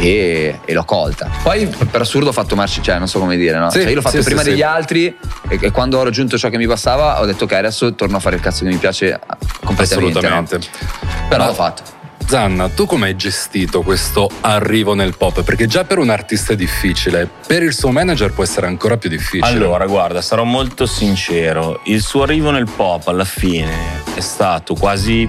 [0.00, 1.30] e, e, l'ho colta.
[1.42, 3.70] Poi per assurdo ho fatto marcia, cioè non so come dire, no?
[3.70, 5.06] Sì, cioè io l'ho fatto sì, prima sì, degli altri
[5.48, 8.20] e, e, quando ho raggiunto ciò che mi passava ho detto ok adesso torno a
[8.20, 9.20] fare il cazzo che mi piace
[9.64, 10.18] completamente.
[10.18, 10.56] Assolutamente.
[10.58, 11.28] No?
[11.28, 11.48] Però Ma...
[11.48, 11.98] l'ho fatto.
[12.30, 15.42] Zanna, tu come hai gestito questo arrivo nel pop?
[15.42, 19.08] Perché già per un artista è difficile, per il suo manager può essere ancora più
[19.08, 19.48] difficile.
[19.48, 23.72] Allora, guarda, sarò molto sincero, il suo arrivo nel pop alla fine
[24.14, 25.28] è stato quasi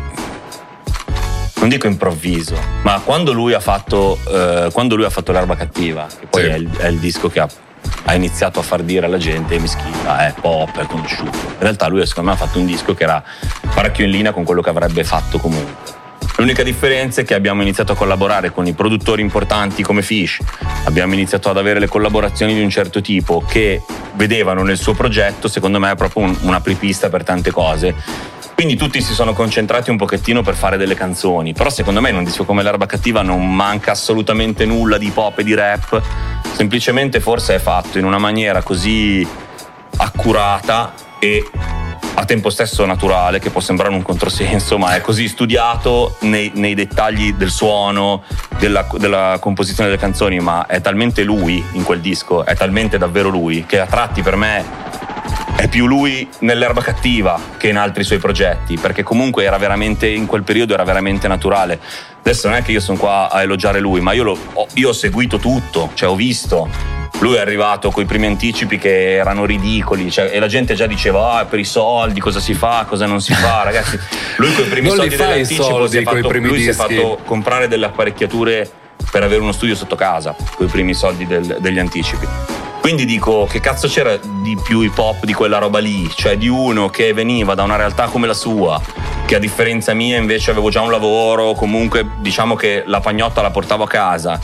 [1.62, 6.08] non dico improvviso, ma quando lui ha fatto, eh, quando lui ha fatto l'erba cattiva,
[6.08, 6.47] che poi sì.
[6.50, 7.47] è, il, è, il, disco che ha,
[8.06, 11.38] ha, iniziato a far dire alla gente mi schifa, è pop, è conosciuto.
[11.38, 13.24] In realtà lui secondo me ha fatto un disco che era
[13.76, 16.00] parecchio in linea con quello che avrebbe fatto comunque.
[16.38, 20.39] L'unica differenza è che abbiamo iniziato a collaborare con i produttori importanti come Fish,
[20.86, 23.84] abbiamo iniziato ad avere le collaborazioni di un certo tipo che
[24.15, 27.93] vedevano nel suo progetto, secondo me, proprio un, un apripista per tante cose
[28.56, 32.18] quindi tutti si sono concentrati un pochettino per fare delle canzoni, però secondo me in
[32.18, 36.02] un disco come L'erba cattiva non manca assolutamente nulla di pop e di rap,
[36.54, 39.28] semplicemente forse è fatto in una maniera così
[39.98, 41.50] accurata e
[42.14, 46.74] a tempo stesso naturale, che può sembrare un controsenso, ma è così studiato nei, nei
[46.74, 48.24] dettagli del suono,
[48.60, 53.30] della, della, composizione delle canzoni, ma è talmente lui in quel disco, è talmente davvero
[53.30, 54.66] lui, che a tratti per me
[55.72, 60.44] più lui nell'erba cattiva che in altri suoi progetti, perché comunque era veramente, in quel
[60.44, 61.80] periodo era veramente naturale.
[62.20, 64.90] Adesso non è che io sono qua a elogiare lui, ma io, lo, ho, io
[64.90, 66.70] ho seguito tutto, cioè ho visto.
[67.20, 70.88] Lui è arrivato con i primi anticipi che erano ridicoli cioè, e la gente già
[70.88, 73.98] diceva ah, per i soldi cosa si fa, cosa non si fa, ragazzi.
[74.38, 77.20] Lui con i primi non soldi dell'anticipo soldi, si, è fatto, lui si è fatto
[77.24, 78.70] comprare delle apparecchiature
[79.10, 82.51] per avere uno studio sotto casa con i primi soldi del, degli anticipi.
[82.82, 86.10] Quindi dico, che cazzo c'era di più hip hop di quella roba lì?
[86.10, 88.82] Cioè di uno che veniva da una realtà come la sua,
[89.28, 93.52] che a differenza mia invece avevo già un lavoro, comunque diciamo che la pagnotta la
[93.52, 94.39] portavo a casa.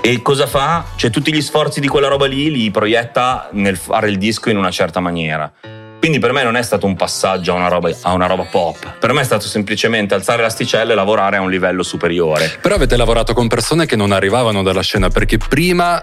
[0.00, 0.84] E cosa fa?
[0.94, 4.56] Cioè tutti gli sforzi di quella roba lì li proietta nel fare il disco in
[4.56, 5.52] una certa maniera.
[5.98, 8.98] Quindi per me non è stato un passaggio a una, roba, a una roba pop,
[8.98, 12.58] per me è stato semplicemente alzare l'asticella e lavorare a un livello superiore.
[12.62, 16.02] Però avete lavorato con persone che non arrivavano dalla scena, perché prima,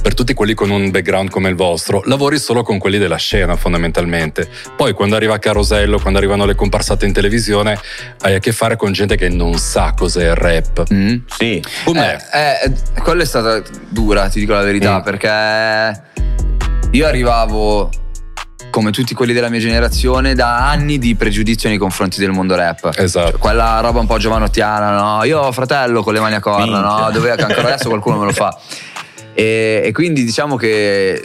[0.00, 3.54] per tutti quelli con un background come il vostro, lavori solo con quelli della scena
[3.54, 4.48] fondamentalmente.
[4.74, 7.78] Poi quando arriva Carosello, quando arrivano le comparsate in televisione,
[8.22, 10.84] hai a che fare con gente che non sa cos'è il rap.
[10.92, 11.62] Mm, sì.
[11.84, 12.16] Com'è?
[12.32, 15.02] Eh, eh, quello è stata dura, ti dico la verità, mm.
[15.02, 16.02] perché
[16.92, 17.90] io arrivavo
[18.74, 22.90] come tutti quelli della mia generazione, da anni di pregiudizio nei confronti del mondo rap.
[22.96, 23.30] Esatto.
[23.30, 25.22] Cioè, quella roba un po' giovanottiana, no?
[25.22, 27.08] Io ho fratello con le mani a corna, no?
[27.12, 28.58] Dove ancora adesso qualcuno me lo fa.
[29.32, 31.24] E, e, quindi diciamo che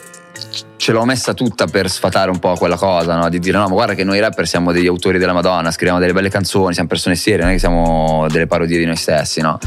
[0.78, 3.30] ce l'ho messa tutta per sfatare un po' quella cosa, no?
[3.30, 6.14] Di dire no, ma guarda che noi rapper siamo degli autori della Madonna, scriviamo delle
[6.14, 9.58] belle canzoni, siamo persone serie, non è che siamo delle parodie di noi stessi, no?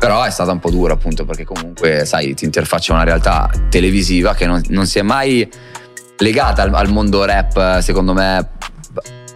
[0.00, 4.34] Però è stata un po' dura appunto perché comunque, sai, ti interfaccia una realtà televisiva
[4.34, 5.48] che non, non si è mai
[6.22, 8.48] legata al, al mondo rap, secondo me,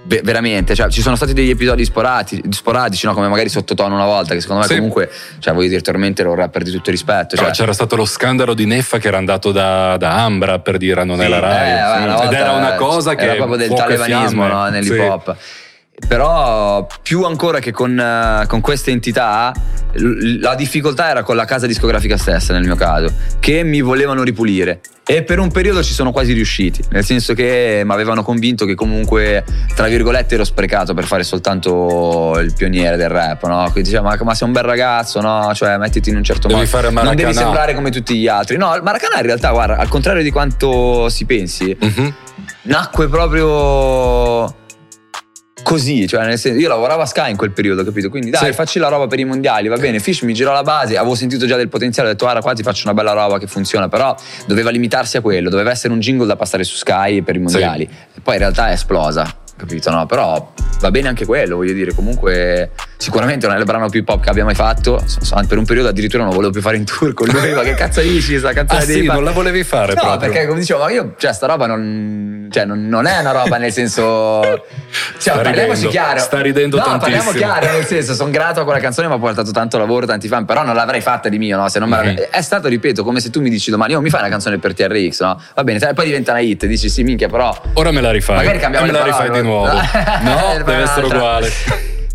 [0.06, 3.12] veramente, cioè, ci sono stati degli episodi sporadici, sporadici no?
[3.12, 4.74] come magari sottotono una volta, che secondo me sì.
[4.76, 7.36] comunque, cioè, voglio dire, Tormente era un rapper di tutto rispetto.
[7.36, 7.50] Cioè.
[7.50, 11.18] c'era stato lo scandalo di Neffa che era andato da, da Ambra per dire non
[11.18, 12.14] sì, è la Rai.
[12.14, 12.24] Eh, sì.
[12.26, 13.24] Ed era una cosa che...
[13.24, 14.68] Era proprio del talebanismo no?
[14.68, 15.36] nell'hip hop.
[16.08, 19.52] Però più ancora che con, uh, con, queste entità,
[20.40, 24.80] la difficoltà era con la casa discografica stessa nel mio caso, che mi volevano ripulire.
[25.08, 28.74] E per un periodo ci sono quasi riusciti, nel senso che mi avevano convinto che
[28.74, 33.62] comunque, tra virgolette, ero sprecato per fare soltanto il pioniere del rap, no?
[33.70, 35.52] Quindi diceva, ma, ma sei un bel ragazzo, no?
[35.54, 36.70] Cioè, mettiti in un certo devi modo.
[36.70, 38.56] Fare non devi sembrare come tutti gli altri.
[38.56, 42.12] No, Maracanã in realtà, guarda, al contrario di quanto si pensi, uh-huh.
[42.62, 44.64] nacque proprio
[45.66, 48.08] così, cioè nel senso, io lavoravo a Sky in quel periodo, capito?
[48.08, 48.52] Quindi dai, sì.
[48.52, 49.98] facci la roba per i mondiali, va bene.
[49.98, 52.62] Fish mi girò la base, avevo sentito già del potenziale, ho detto guarda qua ti
[52.62, 54.14] faccio una bella roba che funziona, però
[54.46, 57.88] doveva limitarsi a quello, doveva essere un jingle da passare su Sky per i mondiali.
[57.90, 58.20] Sì.
[58.20, 59.90] Poi in realtà è esplosa, capito?
[59.90, 60.06] No?
[60.06, 64.22] Però va bene anche quello, voglio dire, comunque sicuramente non è il brano più pop
[64.22, 65.02] che abbia mai fatto.
[65.48, 68.00] Per un periodo addirittura non volevo più fare in tour con lui, ma che cazzo
[68.00, 68.30] dici?
[68.30, 70.30] Questa canzone ah, sì, non la volevi fare no, proprio.
[70.30, 73.56] perché come dicevo, ma io, cioè, sta roba non, cioè, non, non è una roba
[73.56, 74.64] nel senso.
[75.18, 76.18] Cioè, sta parliamoci chiaro.
[76.18, 77.16] Sta ridendo no, tantissimo.
[77.16, 80.28] parliamo chiaro, nel senso, sono grato a quella canzone, mi ha portato tanto lavoro, tanti
[80.28, 81.68] fan, però non l'avrei fatta di mio, no?
[81.68, 82.16] Se non mm-hmm.
[82.30, 84.58] È stato, ripeto, come se tu mi dici domani, io oh, mi fai una canzone
[84.58, 85.40] per TRX, no?
[85.54, 87.56] Va bene, poi diventa una hit, dici sì, minchia, però.
[87.74, 88.36] Ora me la rifai.
[88.36, 89.72] Magari cambiamo e me la rifai di nuovo.
[90.22, 91.50] no, deve essere uguale.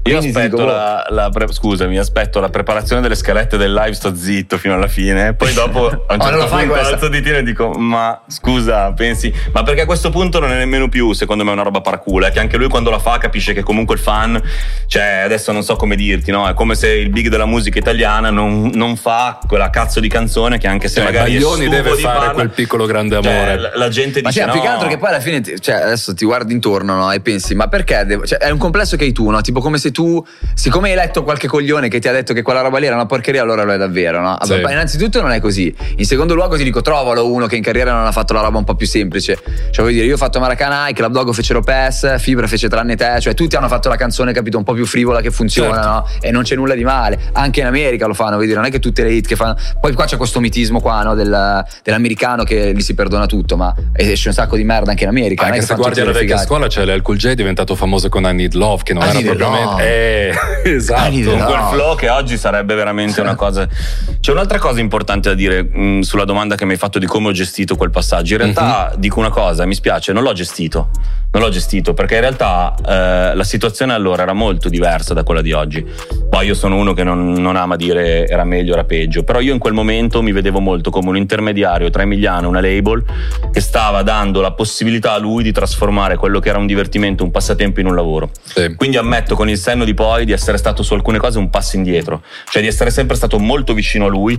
[0.03, 4.15] Io aspetto dico, la, la pre- scusami, aspetto la preparazione delle scalette del live, sto
[4.15, 5.35] zitto fino alla fine.
[5.35, 8.91] Poi dopo a un oh, certo oh, punto alzo di tiro e dico: Ma scusa,
[8.93, 9.31] pensi.
[9.51, 12.27] Ma perché a questo punto non è nemmeno più, secondo me, una roba paracula.
[12.27, 14.41] È che anche lui quando la fa capisce che comunque il fan,
[14.87, 16.47] cioè, adesso non so come dirti, no?
[16.47, 20.57] È come se il big della musica italiana non, non fa quella cazzo di canzone
[20.57, 21.33] che anche se cioè, magari.
[21.33, 23.51] Baglioni deve fare parla, quel piccolo grande cioè, amore.
[23.51, 24.39] Cioè, la, la, gente ma dice.
[24.41, 24.51] Ma no.
[24.53, 27.11] più che altro che poi alla fine, cioè, adesso ti guardi intorno no?
[27.11, 28.03] e pensi: Ma perché?
[28.03, 28.25] Devo...
[28.25, 29.41] Cioè, è un complesso che hai tu, no?
[29.41, 30.23] Tipo come se tu.
[30.53, 32.95] Si siccome hai letto qualche coglione che ti ha detto che quella roba lì era
[32.95, 34.37] una porcheria, allora lo è davvero, no?
[34.41, 34.53] Sì.
[34.53, 35.75] innanzitutto non è così.
[35.97, 38.57] In secondo luogo ti dico, trovalo uno che in carriera non ha fatto la roba
[38.57, 39.37] un po' più semplice.
[39.69, 43.19] Cioè, vuol dire, io ho fatto Maracanã, Club Dog fecero PES, Fibra fece tranne te,
[43.19, 45.89] cioè tutti hanno fatto la canzone, capito, un po' più frivola che funziona, certo.
[45.89, 46.07] no?
[46.21, 47.19] E non c'è nulla di male.
[47.33, 49.57] Anche in America lo fanno, vuol dire, non è che tutte le hit che fanno.
[49.81, 51.15] Poi qua c'è questo mitismo qua, no?
[51.15, 55.09] Del, dell'americano che gli si perdona tutto, ma esce un sacco di merda anche in
[55.09, 55.43] America.
[55.47, 58.33] Anche se guardi la vecchia scuola, c'è cioè, l'Cool J è diventato famoso con I
[58.33, 59.80] Need Love, che non I era propriamente.
[59.81, 63.67] Eh, esatto con quel flow che oggi sarebbe veramente una cosa.
[64.19, 67.05] C'è un'altra cosa importante da dire mh, mm, sulla domanda che mi hai fatto di
[67.05, 68.33] come ho gestito quel passaggio.
[68.33, 68.99] In realtà mm-hmm.
[68.99, 70.89] dico una cosa, mi spiace, non l'ho gestito.
[71.33, 75.41] Non l'ho gestito perché in realtà eh, la situazione allora era molto diversa da quella
[75.41, 75.85] di oggi.
[76.29, 79.53] Poi io sono uno che non, non ama dire era meglio, era peggio, però io
[79.53, 83.05] in quel momento mi vedevo molto come un intermediario tra Emiliano e una label
[83.49, 87.31] che stava dando la possibilità a lui di trasformare quello che era un divertimento, un
[87.31, 88.29] passatempo in un lavoro.
[88.43, 88.75] Sì.
[88.75, 91.77] Quindi ammetto con il senno di poi di essere stato su alcune cose un passo
[91.77, 94.37] indietro, cioè di essere sempre stato molto vicino a lui,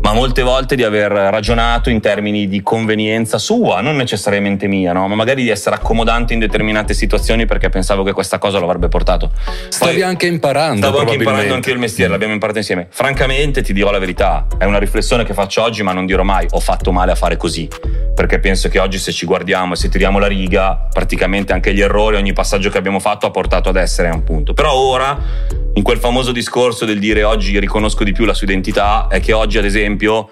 [0.00, 5.06] ma molte volte di aver ragionato in termini di convenienza sua, non necessariamente mia, no?
[5.06, 8.88] ma magari di essere accomodante in determinate situazioni perché pensavo che questa cosa lo avrebbe
[8.88, 9.32] portato.
[9.68, 10.78] Stavi Poi, anche imparando.
[10.78, 12.86] Stavo anche imparando anche il mestiere, l'abbiamo imparato insieme.
[12.88, 16.46] Francamente ti dirò la verità, è una riflessione che faccio oggi, ma non dirò mai
[16.50, 17.68] ho fatto male a fare così,
[18.14, 21.82] perché penso che oggi se ci guardiamo e se tiriamo la riga, praticamente anche gli
[21.82, 24.54] errori, ogni passaggio che abbiamo fatto ha portato ad essere a un punto.
[24.54, 25.18] Però ora,
[25.74, 29.32] in quel famoso discorso del dire oggi riconosco di più la sua identità, è che
[29.32, 30.30] oggi ad esempio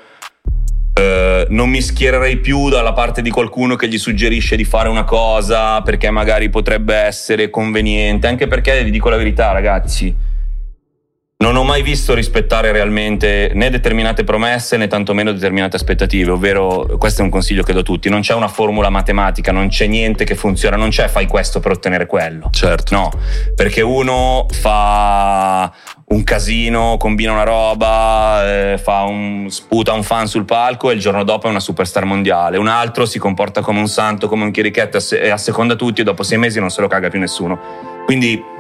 [0.95, 5.05] eh, non mi schiererei più dalla parte di qualcuno che gli suggerisce di fare una
[5.05, 10.15] cosa perché magari potrebbe essere conveniente, anche perché vi dico la verità ragazzi,
[11.41, 17.21] non ho mai visto rispettare realmente né determinate promesse né tantomeno determinate aspettative, ovvero questo
[17.21, 20.25] è un consiglio che do a tutti, non c'è una formula matematica, non c'è niente
[20.25, 22.49] che funziona, non c'è fai questo per ottenere quello.
[22.51, 22.93] Certo.
[22.93, 23.13] No,
[23.55, 25.73] perché uno fa
[26.07, 31.23] un casino, combina una roba, eh, un, sputa un fan sul palco e il giorno
[31.23, 32.59] dopo è una superstar mondiale.
[32.59, 36.25] Un altro si comporta come un santo, come un chierichetto e asseconda tutti e dopo
[36.25, 37.61] sei mesi non se lo caga più nessuno.
[38.07, 38.57] Quindi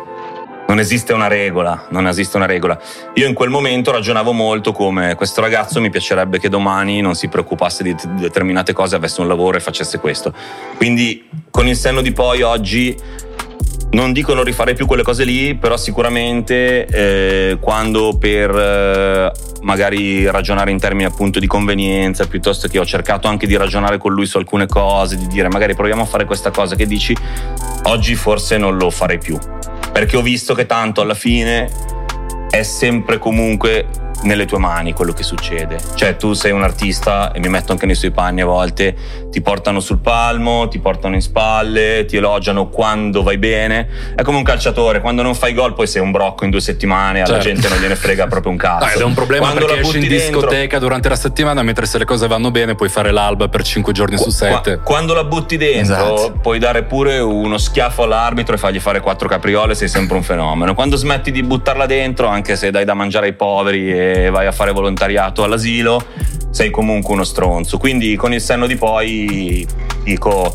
[0.69, 2.79] non esiste una regola, non esiste una regola.
[3.15, 7.29] Io in quel momento ragionavo molto come questo ragazzo mi piacerebbe che domani non si
[7.29, 10.33] preoccupasse di determinate cose, avesse un lavoro e facesse questo.
[10.77, 12.95] Quindi con il senno di poi oggi
[13.91, 20.29] non dico non rifarei più quelle cose lì, però sicuramente eh, quando per eh, magari
[20.31, 24.27] ragionare in termini appunto di convenienza, piuttosto che ho cercato anche di ragionare con lui
[24.27, 27.17] su alcune cose, di dire magari proviamo a fare questa cosa che dici,
[27.85, 29.39] oggi forse non lo farei più.
[29.91, 31.71] Perché ho visto che tanto alla fine
[32.51, 33.87] è sempre comunque
[34.23, 35.79] nelle tue mani quello che succede.
[35.95, 38.97] Cioè, tu sei un artista e mi metto anche nei suoi panni a volte,
[39.31, 43.89] ti portano sul palmo, ti portano in spalle, ti elogiano quando vai bene.
[44.17, 47.21] È come un calciatore, quando non fai gol poi sei un brocco in due settimane,
[47.21, 47.49] alla certo.
[47.49, 48.87] gente non gliene frega proprio un cazzo.
[48.87, 51.87] No, ed è un problema quando perché esci in dentro, discoteca durante la settimana, mentre
[51.87, 54.81] se le cose vanno bene puoi fare l'alba per cinque giorni su sette.
[54.83, 56.39] Quando la butti dentro esatto.
[56.41, 60.75] puoi dare pure uno schiaffo all'arbitro e fargli fare quattro capriole, sei sempre un fenomeno.
[60.75, 64.53] Quando smetti di buttarla dentro, anche se dai da mangiare ai poveri e vai a
[64.53, 66.03] fare volontariato all'asilo,
[66.51, 67.79] sei comunque uno stronzo.
[67.79, 69.67] Quindi con il senno di poi
[70.03, 70.55] dico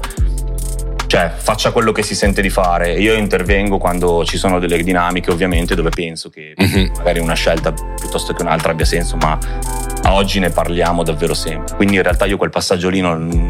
[1.08, 2.94] cioè faccia quello che si sente di fare.
[2.94, 6.94] Io intervengo quando ci sono delle dinamiche, ovviamente, dove penso che mm-hmm.
[6.96, 9.38] magari una scelta piuttosto che un'altra abbia senso, ma
[10.02, 11.76] a oggi ne parliamo davvero sempre.
[11.76, 13.48] Quindi in realtà io quel passaggio lì non,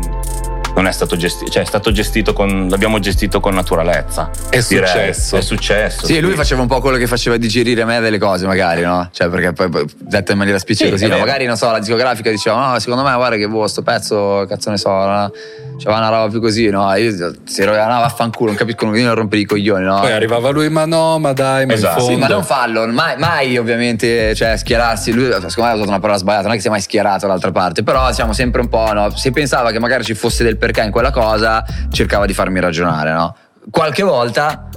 [0.75, 4.29] non è stato gestito, cioè è stato gestito con, l'abbiamo gestito con naturalezza.
[4.49, 4.87] È direi.
[4.87, 5.37] successo.
[5.37, 6.05] È successo.
[6.05, 8.81] Sì, sì, lui faceva un po' quello che faceva digerire a me delle cose, magari,
[8.81, 9.09] no?
[9.11, 11.17] Cioè, perché poi, poi detto in maniera spiccica sì, così, no?
[11.17, 14.69] magari non so, la discografica diceva, no, secondo me, guarda che boh, sto pezzo, cazzo
[14.69, 15.31] ne so, no?
[15.77, 16.93] C'era una roba più così, no?
[16.95, 17.11] Io
[17.43, 19.99] si ero, no, vaffanculo, non capisco, non a rompere i coglioni, no?
[19.99, 22.01] Poi arrivava lui, ma no, ma dai, ma esatto.
[22.01, 25.11] Sì, ma non fallo, mai, mai ovviamente, cioè, schierarsi.
[25.11, 27.25] Lui, secondo me ha usato una parola sbagliata, non è che si è mai schierato
[27.25, 29.15] dall'altra parte, però siamo sempre un po', no?
[29.15, 33.11] Se pensava che magari ci fosse del perché in quella cosa, cercava di farmi ragionare,
[33.11, 33.35] no?
[33.69, 34.69] Qualche volta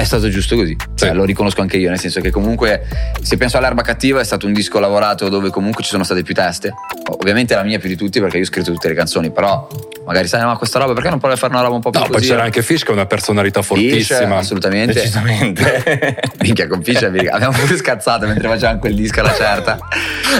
[0.00, 2.86] è stato giusto così, cioè, lo riconosco anche io, nel senso che comunque
[3.22, 6.34] se penso all'erba cattiva è stato un disco lavorato dove comunque ci sono state più
[6.34, 6.72] teste,
[7.10, 9.66] ovviamente la mia più di tutti perché io ho scritto tutte le canzoni, però
[10.06, 11.98] magari sai, ma questa roba perché non provi a fare una roba un po' più
[11.98, 12.18] no, così?
[12.18, 14.20] poi c'era anche Fish che è una personalità fortissima.
[14.20, 14.92] Fish, assolutamente.
[14.92, 16.20] Decisamente.
[16.40, 19.78] Minchia, con Fish abbiamo pure scazzato mentre facevamo quel disco alla certa.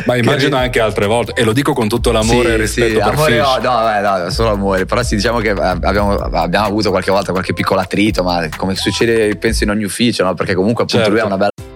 [0.06, 0.62] ma immagino che...
[0.62, 3.32] anche altre volte, e lo dico con tutto l'amore sì, e rispetto sì, per amore,
[3.32, 3.62] Fish.
[3.62, 7.52] No, no, no, solo amore, però sì, diciamo che abbiamo, abbiamo avuto qualche volta qualche
[7.52, 10.34] piccolo attrito, ma come succede penso in ogni ufficio, no?
[10.34, 11.12] Perché comunque appunto certo.
[11.12, 11.75] lui ha una bella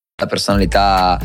[0.25, 1.19] Personalità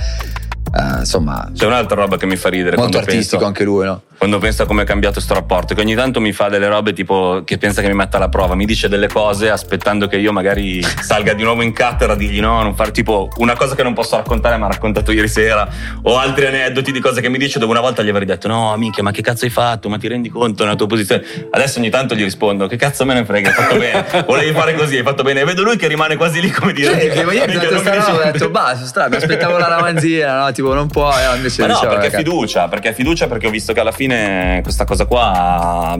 [0.72, 2.76] Uh, insomma, c'è un'altra roba che mi fa ridere.
[2.76, 4.02] Molto artistico penso, anche lui, no?
[4.18, 7.42] Quando pensa come è cambiato questo rapporto, che ogni tanto mi fa delle robe tipo
[7.44, 10.83] che pensa che mi metta alla prova, mi dice delle cose aspettando che io magari
[11.00, 13.92] salga di nuovo in cattedra a dirgli no, non fare tipo una cosa che non
[13.92, 15.68] posso raccontare, ma ha raccontato ieri sera,
[16.02, 18.72] o altri aneddoti di cose che mi dice dove una volta gli avrei detto no,
[18.72, 19.88] amica, ma che cazzo hai fatto?
[19.88, 21.22] Ma ti rendi conto nella tua posizione?
[21.50, 24.74] Adesso ogni tanto gli rispondo, che cazzo me ne frega, hai fatto bene, volevi fare
[24.74, 25.42] così, hai fatto bene.
[25.42, 26.96] E vedo lui che rimane quasi lì come dire.
[26.96, 30.52] Che io ho detto, basta, mi aspettavo la ramanzina, no?
[30.57, 33.47] Tipo, non può, eh, invece Ma no, diceva, perché è fiducia, perché è fiducia perché
[33.47, 35.95] ho visto che alla fine questa cosa qua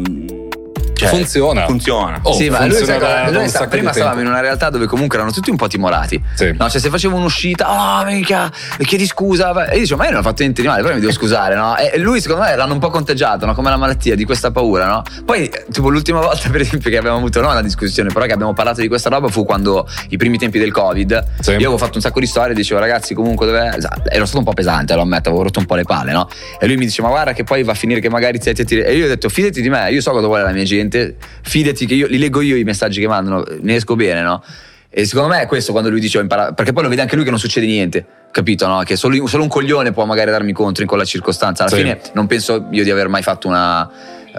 [0.97, 1.67] cioè, funziona.
[1.67, 2.19] Funziona.
[2.23, 5.17] Oh, sì, ma lui, sai, da, lui sta, prima stavamo in una realtà dove comunque
[5.17, 6.23] erano tutti un po' timorati.
[6.35, 6.55] Sì.
[6.59, 9.67] No, cioè se facevo un'uscita, oh mica, chiedi scusa.
[9.67, 11.55] E io dicevo, ma io non ho fatto niente di male, però mi devo scusare,
[11.55, 11.77] no?
[11.77, 13.55] E lui secondo me l'hanno un po' conteggiato, no?
[13.55, 15.03] Come la malattia di questa paura, no?
[15.25, 18.55] Poi, tipo, l'ultima volta, per esempio, che abbiamo avuto no, una discussione, però che abbiamo
[18.55, 21.25] parlato di questa roba fu quando i primi tempi del Covid.
[21.41, 21.51] Sì.
[21.51, 23.77] Io avevo fatto un sacco di storie dicevo, ragazzi, comunque dov'è.
[24.09, 26.29] Ero stato un po' pesante, lo ammetto, avevo rotto un po' le palle, no?
[26.59, 28.79] E lui mi dice, ma guarda che poi va a finire che magari ti ti
[28.79, 31.15] E io ho detto, fidati di me, io so cosa vuole la mia gente, fidati
[31.43, 34.43] fidati che io li leggo io i messaggi che mandano, ne esco bene, no?
[34.89, 37.17] E secondo me è questo quando lui dice ho imparato, perché poi lo vede anche
[37.17, 38.67] lui che non succede niente, capito?
[38.67, 38.83] No?
[38.83, 41.65] Che solo, solo un coglione può magari darmi contro in quella circostanza.
[41.65, 41.83] Alla sì.
[41.83, 43.91] fine non penso io di aver mai fatto una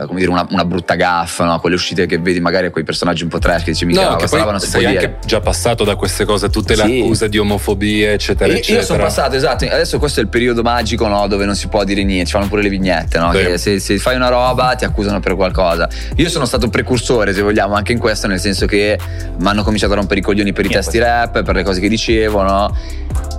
[0.06, 1.60] come dire, una, una brutta gaffa, no?
[1.60, 4.16] quelle uscite che vedi magari a quei personaggi un po' trash che dici mica no,
[4.16, 5.20] che poi non si sei può anche dire.
[5.26, 7.00] già passato da queste cose, tutte le sì.
[7.00, 8.80] accuse di omofobia, eccetera, io, eccetera.
[8.80, 11.28] Io sono passato, esatto, adesso questo è il periodo magico no?
[11.28, 13.32] dove non si può dire niente, ci fanno pure le vignette, no?
[13.34, 13.58] sì.
[13.58, 15.90] se, se, fai una roba ti accusano per qualcosa.
[16.16, 18.98] Io sono stato precursore, se vogliamo, anche in questo, nel senso che
[19.38, 21.90] mi hanno cominciato a rompere i coglioni per i testi rap, per le cose che
[21.90, 22.76] dicevo, no?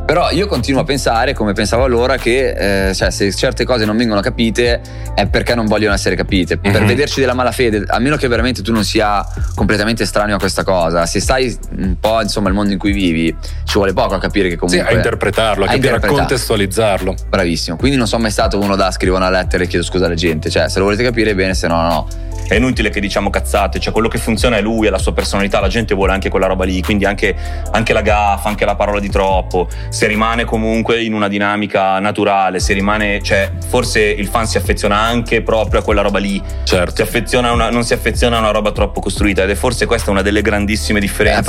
[0.08, 3.94] Però io continuo a pensare, come pensavo allora, che eh, cioè, se certe cose non
[3.94, 4.80] vengono capite
[5.14, 6.56] è perché non vogliono essere capite.
[6.56, 6.72] Mm-hmm.
[6.72, 6.88] Per mhm.
[6.88, 9.22] vederci della malafede, a meno che veramente tu non sia
[9.54, 13.36] completamente estraneo a questa cosa, se stai un po' insomma il mondo in cui vivi,
[13.64, 14.82] ci vuole poco a capire che comunque.
[14.82, 17.14] Sì, a interpretarlo, a, a capire, a contestualizzarlo.
[17.28, 17.76] Bravissimo.
[17.76, 20.48] Quindi non sono mai stato uno da scrivere una lettera e chiedo scusa alla gente.
[20.48, 22.08] Cioè, se lo volete capire bene, se no, no.
[22.48, 25.60] È inutile che diciamo cazzate, cioè quello che funziona è lui, è la sua personalità,
[25.60, 27.36] la gente vuole anche quella roba lì, quindi anche,
[27.70, 32.58] anche la gaffa, anche la parola di troppo, se rimane comunque in una dinamica naturale,
[32.58, 36.96] se rimane, cioè forse il fan si affeziona anche proprio a quella roba lì, certo.
[36.96, 40.10] si affeziona una, non si affeziona a una roba troppo costruita ed è forse questa
[40.10, 41.42] una delle grandissime differenze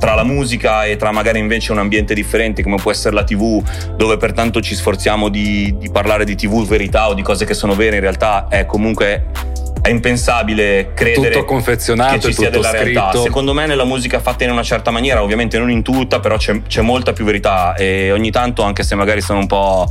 [0.00, 3.62] tra la musica e tra magari invece un ambiente differente come può essere la tv,
[3.96, 7.74] dove pertanto ci sforziamo di, di parlare di tv verità o di cose che sono
[7.74, 9.52] vere, in realtà è comunque
[9.84, 12.84] è impensabile credere tutto confezionato che ci sia della scritto.
[12.84, 13.20] realtà.
[13.20, 16.62] Secondo me nella musica fatta in una certa maniera, ovviamente non in tutta, però c'è,
[16.62, 19.86] c'è, molta più verità e ogni tanto anche se magari sono un po'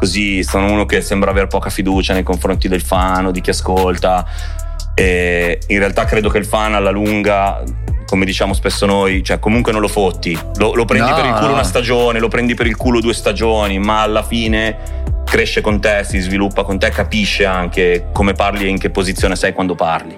[0.00, 3.50] così, sono uno che sembra avere poca fiducia nei confronti del fan o di chi
[3.50, 4.26] ascolta.
[4.96, 7.62] E in realtà credo che il fan alla lunga
[8.04, 11.34] come diciamo spesso noi, cioè comunque non lo fotti, lo, lo prendi no, per il
[11.34, 15.80] culo una stagione, lo prendi per il culo due stagioni, ma alla fine cresce con
[15.80, 19.74] te, si sviluppa con te, capisce anche come parli e in che posizione sei quando
[19.74, 20.16] parli.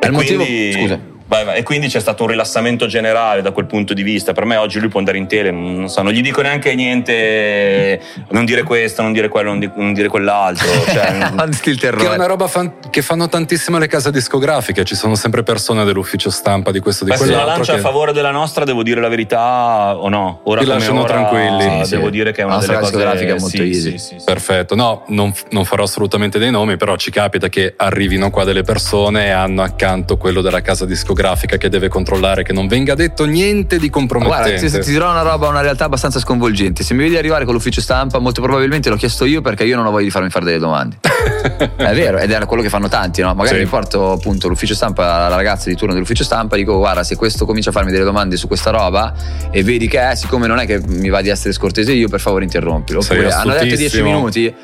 [0.00, 1.11] È il motivo, scusa.
[1.32, 1.56] Vai, vai.
[1.56, 4.32] E quindi c'è stato un rilassamento generale da quel punto di vista.
[4.32, 7.98] Per me oggi lui può andare in tele, non, so, non gli dico neanche niente,
[8.28, 10.66] non dire questo, non dire quello, non, di, non dire quell'altro.
[10.84, 11.32] Cioè,
[11.74, 15.84] che è una roba fan, che fanno tantissimo le case discografiche, ci sono sempre persone
[15.84, 17.44] dell'ufficio stampa di questo di Beh, quell'altro.
[17.44, 17.78] Se la lancia che...
[17.78, 20.40] a favore della nostra, devo dire la verità o no?
[20.44, 21.86] Ora Ti lasciano ora, tranquilli.
[21.86, 22.10] Sì, devo sì.
[22.10, 23.98] dire che è una delle cose è molto sì, easy.
[23.98, 28.44] Sì, Perfetto, no, non, non farò assolutamente dei nomi, però ci capita che arrivino qua
[28.44, 31.21] delle persone e hanno accanto quello della casa discografica
[31.58, 34.50] che deve controllare che non venga detto niente di compromettente.
[34.50, 36.82] Guarda, ti, ti dirò una roba, una realtà abbastanza sconvolgente.
[36.82, 39.86] Se mi vedi arrivare con l'ufficio stampa, molto probabilmente l'ho chiesto io perché io non
[39.86, 40.96] ho voglia di farmi fare delle domande.
[41.76, 43.34] è vero, ed è quello che fanno tanti, no?
[43.34, 43.62] Magari sì.
[43.62, 47.46] mi porto appunto l'ufficio stampa alla ragazza di turno dell'ufficio stampa, dico guarda, se questo
[47.46, 49.14] comincia a farmi delle domande su questa roba
[49.50, 52.20] e vedi che è, siccome non è che mi va di essere scortese io, per
[52.20, 52.98] favore interrompilo.
[53.00, 54.54] Oppure hanno detto 10 minuti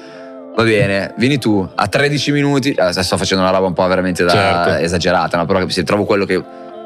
[0.58, 2.74] va bene, vieni tu a 13 minuti.
[2.76, 4.70] Adesso sto facendo una roba un po' veramente da certo.
[4.82, 5.46] esagerata, no?
[5.46, 6.42] però se trovo quello che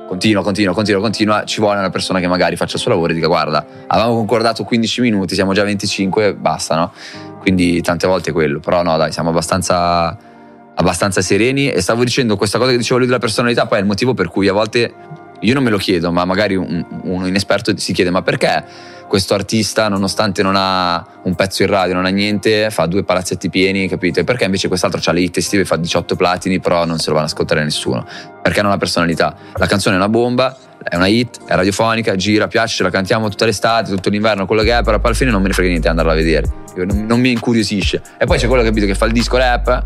[0.07, 3.14] continua, continua, continua, continua, ci vuole una persona che magari faccia il suo lavoro e
[3.14, 6.93] dica guarda, avevamo concordato 15 minuti, siamo già 25, basta, no?
[7.41, 10.14] Quindi tante volte quello, però no dai, siamo abbastanza,
[10.75, 13.87] abbastanza sereni e stavo dicendo questa cosa che dicevo lui della personalità, poi è il
[13.87, 14.93] motivo per cui a volte
[15.43, 18.64] io non me lo chiedo, ma magari un, uno inesperto si chiede ma perché
[19.12, 23.51] questo artista, nonostante non ha un pezzo in radio, non ha niente, fa due palazzetti
[23.51, 24.20] pieni, capito?
[24.20, 27.16] E perché invece quest'altro ha le hit estive, fa 18 platini, però non se lo
[27.16, 28.07] vanno a ascoltare nessuno?
[28.40, 29.36] Perché non ha personalità?
[29.57, 33.28] La canzone è una bomba, è una hit, è radiofonica, gira, piace, ce la cantiamo
[33.28, 35.68] tutta l'estate, tutto l'inverno, quello che è, però poi alla fine non me ne frega
[35.68, 36.51] niente andarla a vedere.
[36.76, 38.01] Non, non mi incuriosisce.
[38.16, 39.84] E poi c'è quello capito che fa il disco rap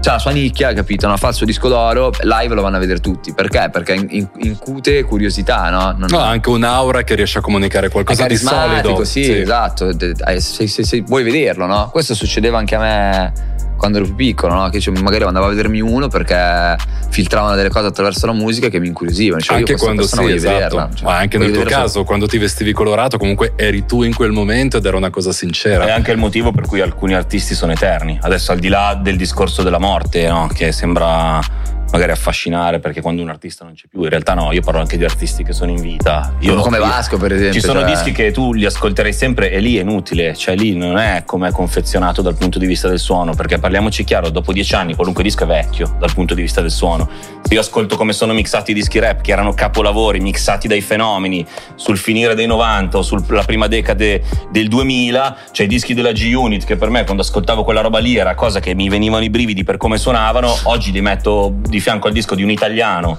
[0.00, 1.06] c'ha la sua nicchia, capito?
[1.06, 1.16] No?
[1.16, 3.32] Fa il suo disco d'oro, live lo vanno a vedere tutti.
[3.32, 3.68] Perché?
[3.70, 3.94] Perché
[4.38, 5.94] incute curiosità, no?
[5.96, 9.04] Non no, anche un'aura che riesce a comunicare qualcosa di solido.
[9.04, 9.38] Sì, sì.
[9.40, 9.88] esatto.
[9.88, 11.90] Eh, se, se, se, vuoi vederlo, no?
[11.90, 13.32] Questo succedeva anche a me
[13.80, 14.68] quando ero più piccolo, no?
[14.68, 16.76] che cioè, magari andavo a vedermi uno perché
[17.08, 19.40] filtravano delle cose attraverso la musica che mi incuriosivano.
[19.40, 20.90] Cioè, anche quando sì, esatto.
[20.94, 22.04] Cioè, Ma anche nel tuo caso, solo.
[22.04, 25.86] quando ti vestivi colorato, comunque eri tu in quel momento ed era una cosa sincera.
[25.86, 28.18] È anche il motivo per cui alcuni artisti sono eterni.
[28.20, 30.50] Adesso, al di là del discorso della morte, no?
[30.52, 31.40] che sembra
[31.90, 34.96] magari affascinare perché quando un artista non c'è più, in realtà no, io parlo anche
[34.96, 36.34] di artisti che sono in vita.
[36.40, 37.60] Io, come Vasco, per esempio.
[37.60, 37.90] Ci sono cioè...
[37.90, 41.48] dischi che tu li ascolterai sempre e lì è inutile, cioè lì non è come
[41.48, 45.22] è confezionato dal punto di vista del suono, perché parliamoci chiaro, dopo dieci anni qualunque
[45.22, 47.08] disco è vecchio dal punto di vista del suono.
[47.42, 51.44] Se io ascolto come sono mixati i dischi rap, che erano capolavori, mixati dai fenomeni,
[51.74, 56.64] sul finire dei 90 o sulla prima decade del 2000, cioè i dischi della G-Unit,
[56.64, 59.64] che per me quando ascoltavo quella roba lì era cosa che mi venivano i brividi
[59.64, 63.18] per come suonavano, oggi li metto di di fianco al disco di un italiano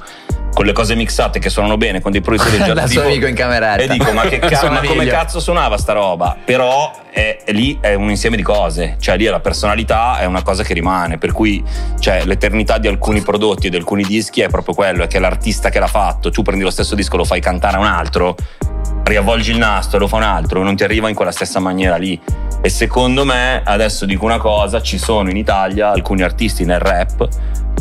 [0.53, 3.36] con le cose mixate che suonano bene con dei produttori già da suo amico in
[3.36, 3.82] cameretta.
[3.82, 6.38] e dico ma, che ca- ma come cazzo suonava sta roba?
[6.43, 10.43] Però è, è lì è un insieme di cose cioè lì la personalità è una
[10.43, 11.64] cosa che rimane per cui
[11.99, 15.70] cioè, l'eternità di alcuni prodotti e di alcuni dischi è proprio quello è che l'artista
[15.70, 18.36] che l'ha fatto tu prendi lo stesso disco lo fai cantare a un altro
[19.03, 21.97] riavvolgi il nastro e lo fa un altro non ti arriva in quella stessa maniera
[21.97, 22.20] lì.
[22.64, 27.28] E secondo me adesso dico una cosa ci sono in Italia alcuni artisti nel rap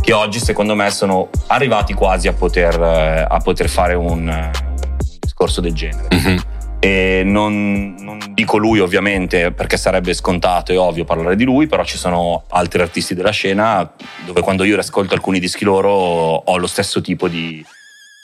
[0.01, 4.97] che oggi secondo me sono arrivati quasi a poter, eh, a poter fare un, un,
[5.21, 6.09] discorso del genere.
[6.15, 6.37] Mm-hmm.
[6.83, 11.85] E non, non, dico lui ovviamente perché sarebbe scontato e ovvio parlare di lui, però
[11.85, 13.93] ci sono altri artisti della scena
[14.25, 17.63] dove quando io ascolto alcuni dischi loro ho lo stesso tipo di,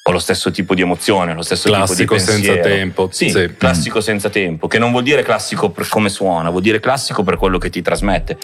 [0.09, 2.55] ho lo stesso tipo di emozione, lo stesso classico tipo di pensiero.
[2.55, 3.09] senza tempo.
[3.11, 6.79] Sì, sì, classico senza tempo, che non vuol dire classico per come suona, vuol dire
[6.79, 8.39] classico per quello che ti trasmette.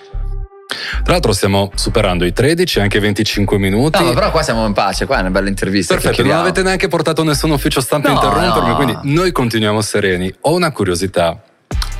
[1.02, 4.02] Tra l'altro stiamo superando i 13, anche 25 minuti.
[4.02, 5.94] No, però qua siamo in pace, qua è una bella intervista.
[5.94, 8.74] Perfetto, non avete neanche portato nessun ufficio stampa no, a interrompermi, no.
[8.74, 10.32] quindi noi continuiamo sereni.
[10.42, 11.40] Ho una curiosità.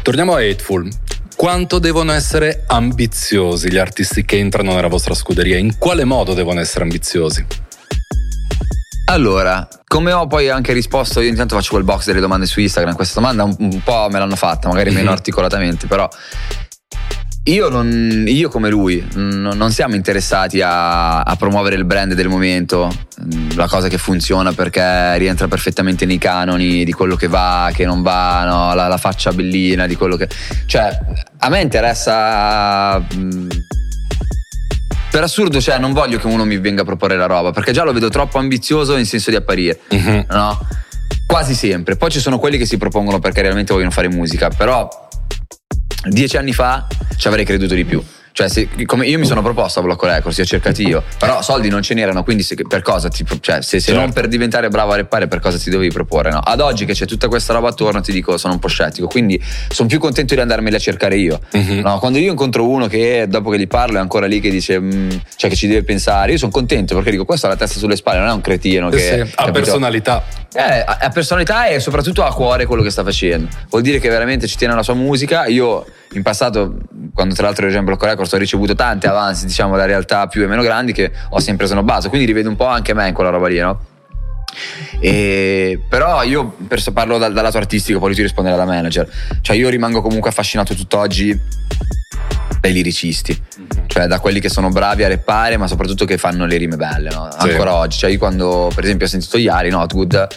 [0.03, 0.89] Torniamo a Hateful.
[1.37, 5.57] quanto devono essere ambiziosi gli artisti che entrano nella vostra scuderia?
[5.59, 7.47] In quale modo devono essere ambiziosi?
[9.07, 12.95] Allora, come ho poi anche risposto, io intanto faccio quel box delle domande su Instagram,
[12.95, 15.17] questa domanda un, po' me l'hanno fatta, magari meno mhm.
[15.17, 16.09] articolatamente, però
[17.45, 22.89] io, non, io, come lui non siamo interessati a, a, promuovere il brand del momento,
[23.57, 28.01] la cosa che funziona perché rientra perfettamente nei canoni di quello che va, che non
[28.01, 28.75] va, no?
[28.75, 30.29] la, la, faccia bellina di quello che...
[30.67, 30.97] Cioè,
[31.39, 33.05] a me interessa...
[35.11, 37.83] Per assurdo, cioè, non voglio che uno mi venga a proporre la roba, perché già
[37.83, 40.27] lo vedo troppo ambizioso in senso di apparire, uh-huh.
[40.31, 40.67] no?
[41.27, 41.97] Quasi sempre.
[41.97, 45.11] Poi ci sono quelli che si propongono perché realmente vogliono fare musica, però
[46.05, 46.87] dieci anni fa
[47.17, 48.03] ci avrei creduto di più.
[48.35, 51.69] Cioè, se, come io mi sono proposto a Blocco Records, ho cercati io, però soldi
[51.69, 53.11] non ce n'erano, quindi se, per cosa?
[53.11, 54.01] Ti, cioè, se, se certo.
[54.01, 56.31] non per diventare bravo a reppare, per cosa ti dovevi proporre?
[56.31, 56.39] No?
[56.39, 59.41] Ad oggi che c'è tutta questa roba attorno, ti dico, sono un po' scettico, quindi
[59.69, 61.41] sono più contento di andarmeli a cercare io.
[61.55, 61.81] Mm-hmm.
[61.81, 61.99] No?
[61.99, 65.11] Quando io incontro uno che dopo che gli parlo è ancora lì che dice, mm,
[65.37, 67.97] cioè che ci deve pensare, io sono contento perché dico, questo ha la testa sulle
[67.97, 69.27] spalle, non è un cretino che...
[69.27, 70.25] Sì, ha personalità.
[70.55, 73.49] Eh, ha personalità e soprattutto ha cuore quello che sta facendo.
[73.71, 75.47] Vuol dire che veramente ci tiene alla sua musica.
[75.47, 76.77] Io in passato,
[77.15, 80.43] quando tra l'altro ero in Blocco Records, ho ricevuto tante avanzi, diciamo, da realtà più
[80.43, 82.09] e meno grandi che ho sempre snobbato.
[82.09, 83.81] Quindi rivedo un po' anche me in quella roba lì, no?
[85.01, 86.57] E, però io
[86.93, 89.09] parlo dal, dal lato artistico, poi lui ti risponderà da manager.
[89.41, 91.39] Cioè, io rimango comunque affascinato tutt'oggi
[92.61, 93.37] dai liricisti,
[93.89, 97.11] cioè da quelli che sono bravi a reppare, ma soprattutto che fanno le rime belle,
[97.11, 97.29] no?
[97.29, 97.77] ancora sì.
[97.77, 97.99] oggi.
[97.99, 100.29] Cioè, io quando, per esempio, ho sentito Yari, no, Good,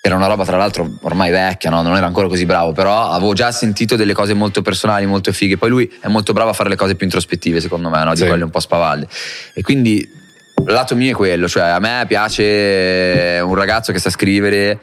[0.00, 1.82] era una roba tra l'altro ormai vecchia, no?
[1.82, 5.58] non era ancora così bravo, però avevo già sentito delle cose molto personali, molto fighe.
[5.58, 8.12] Poi lui è molto bravo a fare le cose più introspettive, secondo me, no?
[8.12, 8.26] di sì.
[8.26, 9.06] quelle un po' spavalde.
[9.52, 10.19] E quindi
[10.66, 14.78] il lato mio è quello, cioè a me piace un ragazzo che sa scrivere.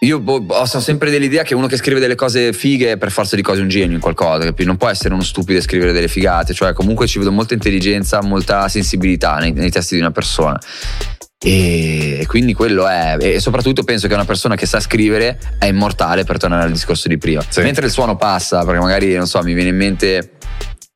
[0.00, 3.36] Io boh, ho sempre dell'idea che uno che scrive delle cose fighe è per forza
[3.36, 4.64] di cose un genio in qualcosa, capi?
[4.64, 8.20] non può essere uno stupido e scrivere delle figate, cioè comunque ci vedo molta intelligenza,
[8.20, 10.58] molta sensibilità nei, nei testi di una persona.
[11.44, 16.24] E quindi quello è, e soprattutto penso che una persona che sa scrivere è immortale
[16.24, 17.44] per tornare al discorso di prima.
[17.48, 17.60] Sì.
[17.62, 20.30] Mentre il suono passa, perché magari, non so, mi viene in mente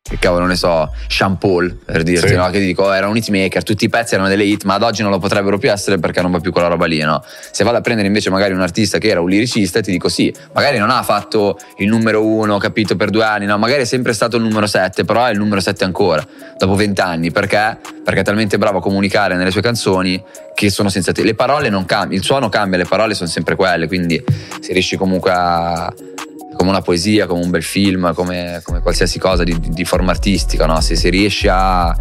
[0.09, 2.35] che cavolo ne so, Sean Paul per dirti, sì.
[2.35, 2.49] no?
[2.51, 5.03] Che ti dico, era un hitmaker, tutti i pezzi erano delle hit, ma ad oggi
[5.03, 7.23] non lo potrebbero più essere perché non va più quella roba lì, no?
[7.51, 10.33] Se vado a prendere invece magari un artista che era un liricista, ti dico sì,
[10.53, 13.59] magari non ha fatto il numero uno, capito, per due anni, no?
[13.59, 16.25] Magari è sempre stato il numero sette, però è il numero sette ancora,
[16.57, 17.79] dopo vent'anni, perché?
[18.05, 20.23] Perché è talmente bravo a comunicare nelle sue canzoni
[20.55, 21.25] che sono senza te.
[21.25, 24.23] Le parole non cambiano, il suono cambia, le parole sono sempre quelle, quindi
[24.61, 25.93] se riesci comunque a
[26.67, 30.67] come una poesia, come un bel film, come, come qualsiasi cosa di, di, forma artistica,
[30.67, 30.81] no?
[30.81, 31.97] se, se riesci a...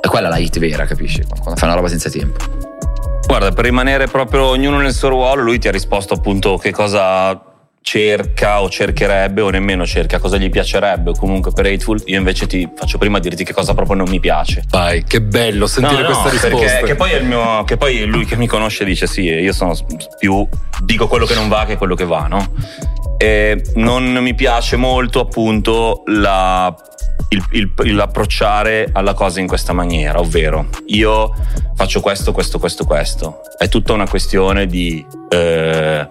[0.00, 1.22] È quella la hit vera, capisci?
[1.24, 2.44] Quando fai una roba senza tempo.
[3.26, 7.38] Guarda, per rimanere proprio ognuno nel suo ruolo, lui ti ha risposto appunto che cosa
[7.88, 11.10] cerca o cercherebbe o nemmeno cerca cosa gli piacerebbe.
[11.10, 14.20] O comunque per Hateful io invece ti faccio prima dirti che cosa proprio non mi
[14.20, 14.64] piace.
[14.68, 16.66] Vai che bello sentire no, no, questa risposta.
[16.66, 19.52] perché, che poi, è il mio, che poi lui che mi conosce dice sì io
[19.54, 19.74] sono
[20.18, 20.46] più
[20.82, 22.52] dico quello che non va che quello che va no?
[23.16, 26.74] E non mi piace molto appunto la
[27.30, 31.34] il, il, l'approcciare alla cosa in questa maniera, ovvero io
[31.74, 33.40] faccio questo, questo, questo, questo.
[33.56, 36.08] È tutta una questione di eh,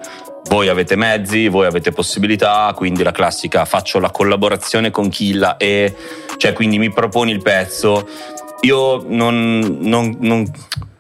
[0.48, 5.96] voi avete mezzi, voi avete possibilità, quindi la classica faccio la collaborazione con Killa e
[6.38, 8.08] cioè quindi mi proponi il pezzo.
[8.62, 10.46] Io non, non, non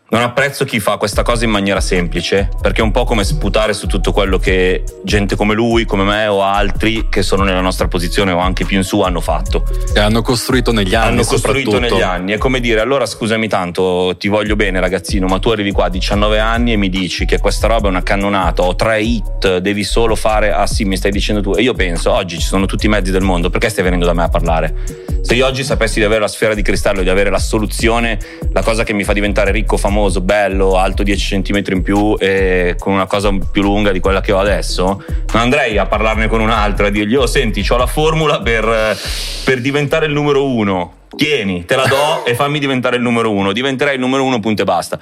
[0.09, 3.73] non apprezzo chi fa questa cosa in maniera semplice, perché è un po' come sputare
[3.73, 7.89] su tutto quello che gente come lui, come me o altri che sono nella nostra
[7.89, 9.65] posizione o anche più in su hanno fatto.
[9.93, 11.07] E hanno costruito negli anni.
[11.07, 12.31] Hanno costruito negli anni.
[12.31, 15.89] È come dire, allora scusami tanto, ti voglio bene ragazzino, ma tu arrivi qua a
[15.89, 19.83] 19 anni e mi dici che questa roba è una cannonata, ho tre hit, devi
[19.83, 21.51] solo fare, ah sì, mi stai dicendo tu.
[21.53, 24.13] E io penso, oggi ci sono tutti i mezzi del mondo, perché stai venendo da
[24.13, 25.06] me a parlare?
[25.27, 28.17] Se io oggi sapessi di avere la sfera di cristallo, di avere la soluzione,
[28.53, 32.77] la cosa che mi fa diventare ricco, famoso, bello, alto 10 cm in più e
[32.79, 35.03] con una cosa più lunga di quella che ho adesso,
[35.33, 38.97] non andrei a parlarne con un altro a dirgli, oh senti, ho la formula per,
[39.43, 40.93] per diventare il numero uno.
[41.13, 43.51] Tieni, te la do e fammi diventare il numero uno.
[43.51, 44.97] Diventerai il numero uno, punto e basta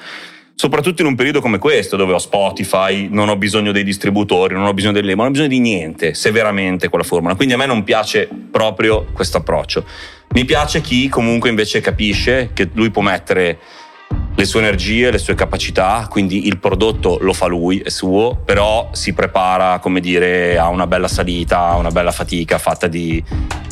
[0.56, 4.66] soprattutto in un periodo come questo, dove ho Spotify, non ho bisogno dei distributori, non
[4.66, 7.36] ho bisogno delle non ho bisogno di niente, severamente quella formula.
[7.36, 9.86] Quindi a me non piace proprio questo approccio.
[10.30, 13.60] Mi piace chi comunque invece capisce che lui può mettere
[14.36, 18.90] le sue energie, le sue capacità, quindi il prodotto lo fa lui, è suo, però
[18.94, 23.24] si prepara, come dire, a una bella salita, a una bella fatica fatta di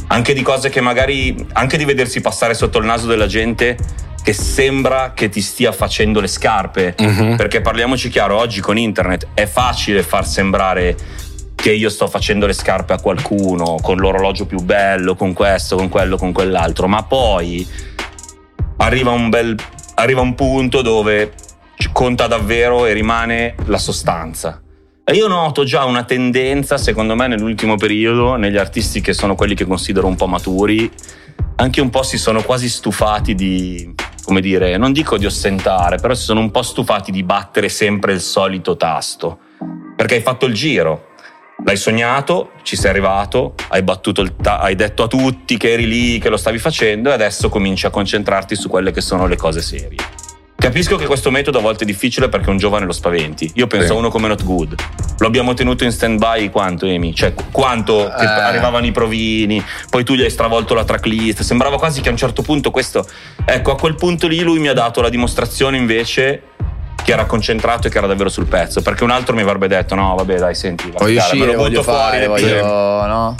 [0.07, 3.77] anche di cose che magari anche di vedersi passare sotto il naso della gente
[4.23, 7.35] che sembra che ti stia facendo le scarpe, uh-huh.
[7.35, 10.95] perché parliamoci chiaro, oggi con internet è facile far sembrare
[11.55, 15.89] che io sto facendo le scarpe a qualcuno con l'orologio più bello, con questo, con
[15.89, 17.67] quello, con quell'altro, ma poi
[18.77, 19.55] arriva un bel
[19.95, 21.33] arriva un punto dove
[21.91, 24.61] conta davvero e rimane la sostanza.
[25.05, 29.53] E io noto già una tendenza, secondo me, nell'ultimo periodo, negli artisti che sono quelli
[29.53, 30.89] che considero un po' maturi,
[31.57, 33.93] anche un po' si sono quasi stufati di,
[34.23, 38.13] come dire, non dico di ostentare, però si sono un po' stufati di battere sempre
[38.13, 39.39] il solito tasto.
[39.95, 41.09] Perché hai fatto il giro,
[41.65, 43.83] l'hai sognato, ci sei arrivato, hai,
[44.41, 47.85] ta- hai detto a tutti che eri lì, che lo stavi facendo e adesso cominci
[47.85, 49.97] a concentrarti su quelle che sono le cose serie.
[50.63, 53.51] Capisco che questo metodo a volte è difficile perché un giovane lo spaventi.
[53.55, 53.91] Io penso sì.
[53.91, 54.75] a uno come Not Good.
[55.17, 57.13] Lo abbiamo tenuto in stand by quanto, Amy?
[57.13, 58.25] Cioè, quanto eh.
[58.25, 61.41] arrivavano i provini, poi tu gli hai stravolto la tracklist.
[61.41, 63.05] Sembrava quasi che a un certo punto questo.
[63.43, 66.43] Ecco, a quel punto lì lui mi ha dato la dimostrazione invece
[67.03, 68.81] che era concentrato e che era davvero sul pezzo.
[68.81, 71.83] Perché un altro mi avrebbe detto: no, vabbè, dai, senti, voglio uscire, me lo butto
[71.83, 72.25] fuori.
[72.25, 73.35] voglio, no?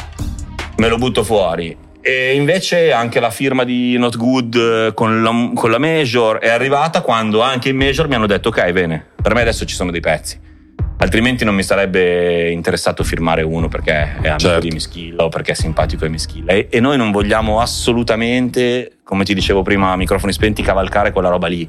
[0.76, 1.83] Me lo butto fuori.
[2.06, 6.49] E invece anche la firma di Not Good eh, con la, con la Major è
[6.49, 9.89] arrivata quando anche in Major mi hanno detto ok bene, per me adesso ci sono
[9.89, 10.38] dei pezzi.
[10.97, 14.60] Altrimenti non mi sarebbe interessato firmare uno perché è amico certo.
[14.60, 16.51] di Mischilla o perché è simpatico di Mischilla.
[16.51, 21.30] E, e, noi non vogliamo assolutamente, come ti dicevo prima a microfoni spenti, cavalcare quella
[21.30, 21.66] roba lì.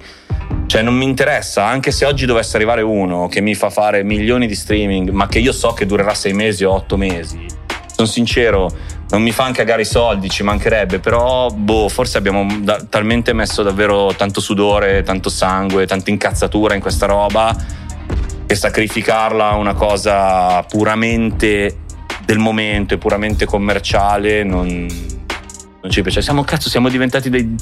[0.66, 4.48] Cioè non mi interessa, anche se oggi dovesse arrivare uno che mi fa fare milioni
[4.48, 7.62] di streaming, ma che io so che durerà sei mesi o otto mesi.
[7.94, 8.70] Sono sincero,
[9.10, 13.62] non mi fa cagare i soldi, ci mancherebbe, però boh, forse abbiamo da- talmente messo
[13.62, 17.56] davvero tanto sudore, tanto sangue, tanta incazzatura in questa roba
[18.46, 21.78] che sacrificarla a una cosa puramente
[22.24, 24.86] del momento e puramente commerciale non,
[25.80, 26.20] non ci piace.
[26.20, 27.54] Siamo cazzo, siamo diventati dei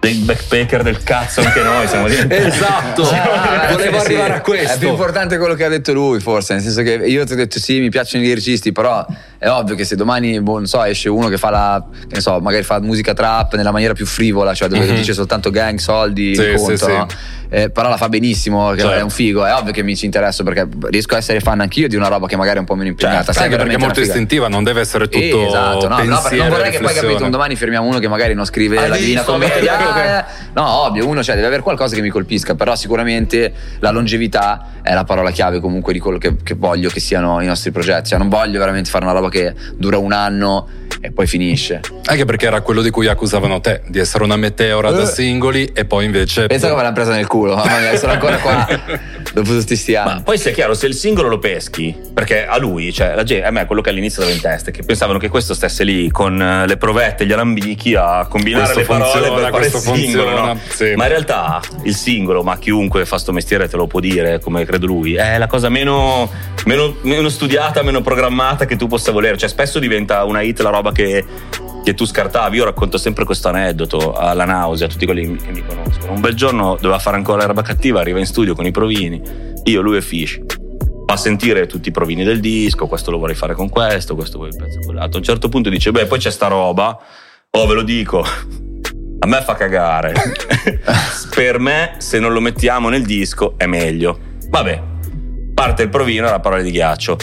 [0.00, 3.02] dei backpacker del cazzo anche noi siamo diventati esatto.
[3.02, 4.74] Ah, volevo sì, arrivare a questo.
[4.74, 7.36] È più importante quello che ha detto lui forse nel senso che io ti ho
[7.36, 9.04] detto sì mi piacciono i liricisti però
[9.38, 12.20] è ovvio che se domani boh, non so esce uno che fa la che ne
[12.20, 14.94] so magari fa musica trap nella maniera più frivola cioè dove mm-hmm.
[14.94, 17.06] dice soltanto gang soldi sì, conto sì, no?
[17.48, 18.94] eh, però la fa benissimo che certo.
[18.94, 21.88] è un figo è ovvio che mi ci interesso perché riesco a essere fan anch'io
[21.88, 23.32] di una roba che magari è un po' meno impegnata.
[23.32, 26.48] Certo, anche perché è molto istintiva non deve essere tutto eh, esatto no, no non
[26.48, 29.22] vorrei che poi capito un domani firmiamo uno che magari non scrive Hai la divina
[29.22, 30.24] commedia che...
[30.54, 34.94] No, ovvio, uno cioè, deve avere qualcosa che mi colpisca, però sicuramente la longevità è
[34.94, 38.10] la parola chiave comunque di quello che, che voglio che siano i nostri progetti.
[38.10, 40.68] Cioè, non voglio veramente fare una roba che dura un anno
[41.00, 41.80] e poi finisce.
[42.04, 45.06] Anche perché era quello di cui accusavano te, di essere una meteora da eh.
[45.06, 46.46] singoli e poi invece...
[46.46, 48.66] Pensa come l'hanno presa nel culo, mamma mia, sono ancora qua
[49.32, 50.14] dopo tutti questi anni.
[50.14, 53.46] Ma poi sia chiaro, se il singolo lo peschi, perché a lui, cioè la gente,
[53.46, 56.40] a me quello che all'inizio dava in testa, che pensavano che questo stesse lì con
[56.40, 60.30] eh, le provette, gli alambichi a combinare questo le parole funziona, per fare il singolo,
[60.30, 60.58] no?
[60.68, 60.94] sì.
[60.94, 64.64] Ma in realtà il singolo, ma chiunque fa sto mestiere te lo può dire, come
[64.64, 66.30] credo lui, è la cosa meno,
[66.64, 69.36] meno, meno studiata, meno programmata che tu possa volere.
[69.36, 71.24] Cioè spesso diventa una hit la roba che
[71.86, 72.56] che tu scartavi.
[72.56, 76.14] Io racconto sempre questo aneddoto alla nausea a tutti quelli che mi conoscono.
[76.14, 79.22] Un bel giorno doveva fare ancora la roba cattiva, arriva in studio con i provini,
[79.62, 80.40] io, lui e Fish.
[81.06, 84.48] Fa sentire tutti i provini del disco, questo lo vorrei fare con questo, questo vuoi
[84.48, 85.14] il pezzo con l'altro.
[85.14, 86.98] A un certo punto dice, beh, poi c'è sta roba,
[87.50, 88.26] oh ve lo dico,
[89.26, 90.14] a me fa cagare.
[91.34, 94.18] per me, se non lo mettiamo nel disco, è meglio.
[94.48, 94.80] Vabbè,
[95.52, 97.18] parte il provino la parola di ghiaccio.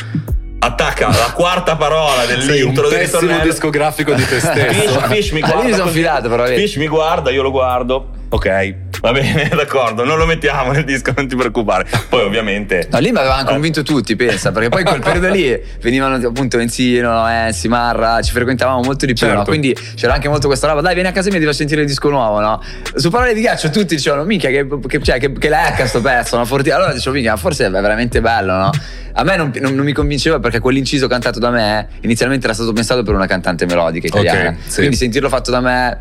[0.60, 5.00] Attacca la quarta parola dell'intro del ritornello discografico di te stesso.
[5.00, 9.50] Fish, Fish mi guarda fidato, però, Fish mi guarda io lo guardo ok Va bene,
[9.54, 11.86] d'accordo, non lo mettiamo nel disco, non ti preoccupare.
[12.08, 12.88] Poi ovviamente...
[12.90, 17.28] No, lì mi avevano convinto tutti, pensa, perché poi quel periodo lì venivano appunto Enzino,
[17.28, 19.40] Enzi, Marra, ci frequentavamo molto di più, certo.
[19.40, 19.44] no?
[19.44, 21.88] Quindi c'era anche molto questa roba, dai vieni a casa mia ti faccio sentire il
[21.88, 22.64] disco nuovo, no?
[22.96, 26.38] Su parole di ghiaccio tutti dicevano, minchia che, che, cioè, che, che lecca sto pezzo,
[26.38, 26.46] no?
[26.46, 26.70] Forti...
[26.70, 28.70] Allora dicevo, minchia, forse è veramente bello, no?
[29.16, 32.72] A me non, non, non, mi convinceva perché quell'inciso cantato da me inizialmente era stato
[32.72, 34.52] pensato per una cantante melodica italiana.
[34.52, 34.78] Okay, sì.
[34.78, 36.00] Quindi sentirlo fatto da me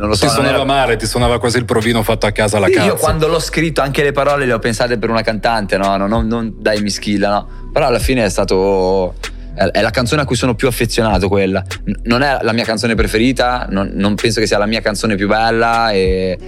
[0.00, 0.26] non lo so.
[0.26, 0.64] Ti suonava era...
[0.64, 2.86] male, ti suonava quasi il provino fatto a casa alla sì, casa.
[2.86, 5.96] Io quando l'ho scritto anche le parole le ho pensate per una cantante, no?
[5.96, 7.48] Non, non dai mischilla, no?
[7.72, 9.14] Però alla fine è stato
[9.54, 11.62] è la canzone a cui sono più affezionato quella.
[12.04, 15.26] Non è la mia canzone preferita, non, non penso che sia la mia canzone più
[15.26, 16.38] bella, e,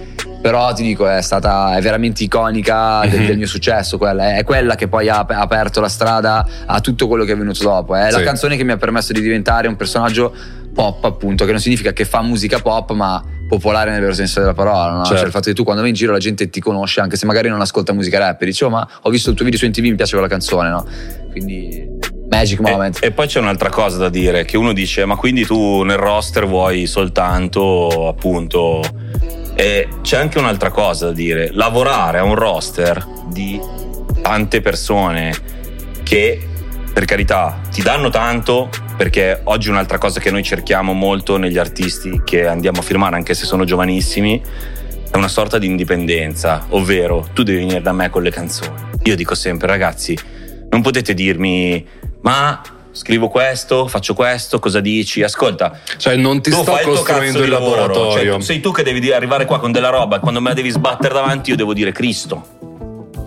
[0.41, 3.27] però ti dico è stata è veramente iconica del, mm-hmm.
[3.27, 4.35] del, mio successo quella.
[4.35, 7.95] È quella che poi ha aperto la strada a tutto quello che è venuto dopo.
[7.95, 8.17] È sì.
[8.17, 10.33] la canzone che mi ha permesso di diventare un personaggio
[10.73, 14.53] pop appunto, che non significa che fa musica pop ma popolare nel vero senso della
[14.53, 15.03] parola, no?
[15.03, 15.15] certo.
[15.15, 17.25] cioè il fatto che tu quando vai in giro la gente ti conosce anche se
[17.25, 19.67] magari non ascolta musica rap e dice oh ma ho visto il tuo video su
[19.67, 20.85] MTV mi piace quella canzone, no?
[21.31, 21.87] Quindi
[22.29, 22.99] Magic moment.
[23.01, 25.97] E, e, poi c'è un'altra cosa da dire, che uno dice ma quindi tu nel
[25.97, 28.81] roster vuoi soltanto appunto...
[29.55, 33.61] E c'è anche un'altra cosa da dire, lavorare a un roster di
[34.19, 35.31] tante persone
[36.01, 36.47] che
[36.93, 42.21] per carità, ti danno tanto perché oggi un'altra cosa che noi cerchiamo molto negli artisti
[42.23, 44.41] che andiamo a firmare, anche se sono giovanissimi,
[45.11, 48.71] è una sorta di indipendenza, ovvero tu devi venire da me con le canzoni.
[49.03, 50.17] Io dico sempre, ragazzi,
[50.69, 51.85] non potete dirmi,
[52.21, 55.21] ma scrivo questo, faccio questo, cosa dici?
[55.21, 58.33] Ascolta, cioè non ti sto costruendo il, il laboratorio.
[58.33, 61.13] Cioè, sei tu che devi arrivare qua con della roba quando me la devi sbattere
[61.13, 62.61] davanti io devo dire Cristo.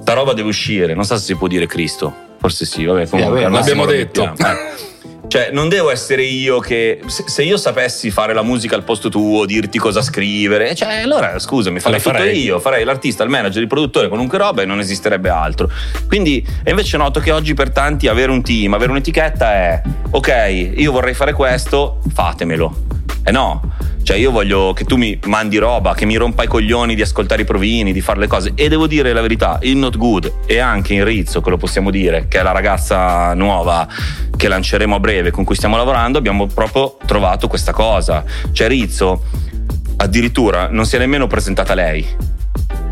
[0.01, 2.25] Sta roba deve uscire, non so se si può dire Cristo.
[2.39, 4.23] Forse sì, vabbè, comunque sì, l'abbiamo detto.
[4.23, 4.95] Eh.
[5.29, 7.01] Cioè, non devo essere io che.
[7.07, 11.81] Se io sapessi fare la musica al posto tuo, dirti cosa scrivere, cioè, allora scusami,
[11.81, 15.71] farei tutto io, farei l'artista, il manager, il produttore, qualunque roba e non esisterebbe altro.
[16.07, 20.73] Quindi, e invece noto che oggi per tanti avere un team, avere un'etichetta è ok,
[20.77, 23.06] io vorrei fare questo, fatemelo.
[23.29, 23.61] Eh no,
[24.05, 27.43] cioè io voglio che tu mi mandi roba, che mi rompa i coglioni di ascoltare
[27.43, 28.53] i provini, di fare le cose.
[28.55, 31.91] E devo dire la verità, in Not Good e anche in Rizzo, che lo possiamo
[31.91, 33.89] dire, che è la ragazza nuova
[34.37, 38.23] che lanceremo a breve, con cui stiamo lavorando, abbiamo proprio trovato questa cosa.
[38.53, 39.25] Cioè Rizzo
[39.97, 42.07] addirittura non si è nemmeno presentata lei.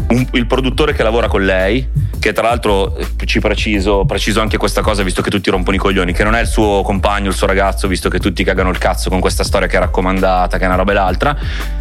[0.09, 1.87] Un, il produttore che lavora con lei
[2.25, 5.79] che tra l'altro eh, ci preciso, preciso anche questa cosa visto che tutti rompono i
[5.79, 8.79] coglioni, che non è il suo compagno, il suo ragazzo, visto che tutti cagano il
[8.79, 11.37] cazzo con questa storia che è raccomandata, che è una roba e l'altra.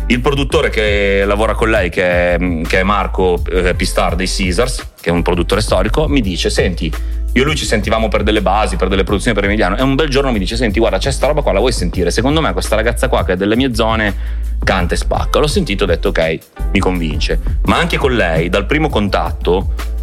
[0.08, 4.86] Il produttore che lavora con lei, che è, che è Marco eh, Pistar dei Caesars,
[5.00, 6.92] che è un produttore storico, mi dice, senti,
[7.32, 9.96] io e lui ci sentivamo per delle basi, per delle produzioni per Emiliano, e un
[9.96, 12.12] bel giorno mi dice, senti, guarda, c'è sta roba qua, la vuoi sentire?
[12.12, 14.14] Secondo me questa ragazza qua, che è delle mie zone,
[14.62, 15.40] canta e spacca.
[15.40, 16.38] L'ho sentito ho detto, ok,
[16.74, 17.40] mi convince.
[17.68, 19.94] Ma anche con lei, dal primo contatto,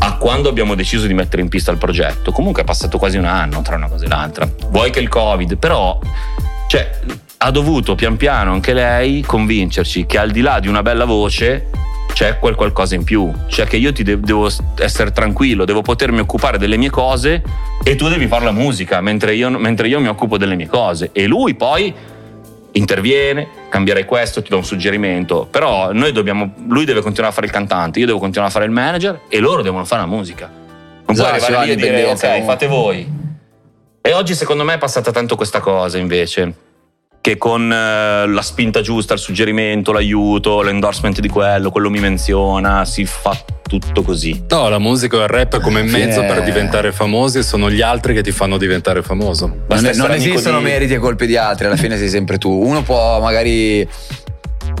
[0.00, 2.32] a quando abbiamo deciso di mettere in pista il progetto.
[2.32, 4.48] Comunque è passato quasi un anno tra una cosa e l'altra.
[4.70, 5.98] Vuoi che il Covid, però,
[6.68, 6.90] cioè,
[7.38, 11.70] ha dovuto pian piano anche lei convincerci che al di là di una bella voce
[12.12, 13.32] c'è quel qualcosa in più.
[13.46, 17.42] Cioè che io ti de- devo essere tranquillo, devo potermi occupare delle mie cose
[17.84, 21.10] e tu devi fare la musica mentre io, mentre io mi occupo delle mie cose.
[21.12, 21.94] E lui poi
[22.78, 27.46] interviene, cambierei questo, ti do un suggerimento, però noi dobbiamo, lui deve continuare a fare
[27.46, 30.46] il cantante, io devo continuare a fare il manager e loro devono fare la musica.
[30.46, 33.08] Non esatto, puoi arrivare lì e dire ok, fate voi.
[34.00, 36.54] E oggi secondo me è passata tanto questa cosa invece,
[37.20, 42.84] che con eh, la spinta giusta, il suggerimento, l'aiuto, l'endorsement di quello, quello mi menziona,
[42.84, 43.36] si fa
[43.68, 44.44] tutto così.
[44.48, 48.22] No, la musica e il rap come mezzo per diventare famosi sono gli altri che
[48.22, 49.64] ti fanno diventare famoso.
[49.68, 50.64] Non, è, non esistono di...
[50.64, 52.50] meriti e colpe di altri, alla fine sei sempre tu.
[52.50, 53.86] Uno può magari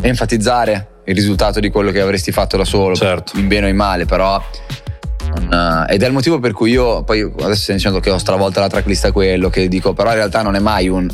[0.00, 3.38] enfatizzare il risultato di quello che avresti fatto da solo, certo.
[3.38, 4.42] in bene o in male, però
[5.34, 8.60] non, ed è il motivo per cui io poi adesso stai dicendo che ho stravolta
[8.60, 11.08] la tracklist a quello che dico, però in realtà non è mai un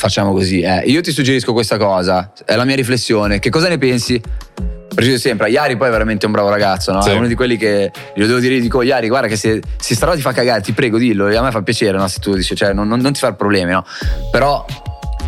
[0.00, 0.60] facciamo così.
[0.62, 3.38] Eh, io ti suggerisco questa cosa, è la mia riflessione.
[3.38, 4.20] Che cosa ne pensi?
[4.92, 7.02] Preciso sempre, Iari poi è veramente un bravo ragazzo, no?
[7.02, 7.10] Sì.
[7.10, 10.10] È uno di quelli che glielo devo dire, dico Iari, guarda che se, se sta
[10.14, 12.08] ti fa cagare, ti prego dillo, a me fa piacere, no?
[12.08, 13.84] Se tu dici, cioè non, non, non ti far problemi, no?
[14.32, 14.64] Però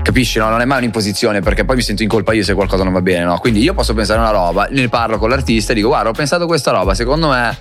[0.02, 0.48] capisci, no?
[0.48, 3.00] Non è mai un'imposizione perché poi mi sento in colpa io se qualcosa non va
[3.00, 3.38] bene, no?
[3.38, 6.12] Quindi io posso pensare a una roba, ne parlo con l'artista e dico guarda ho
[6.12, 7.56] pensato a questa roba, secondo me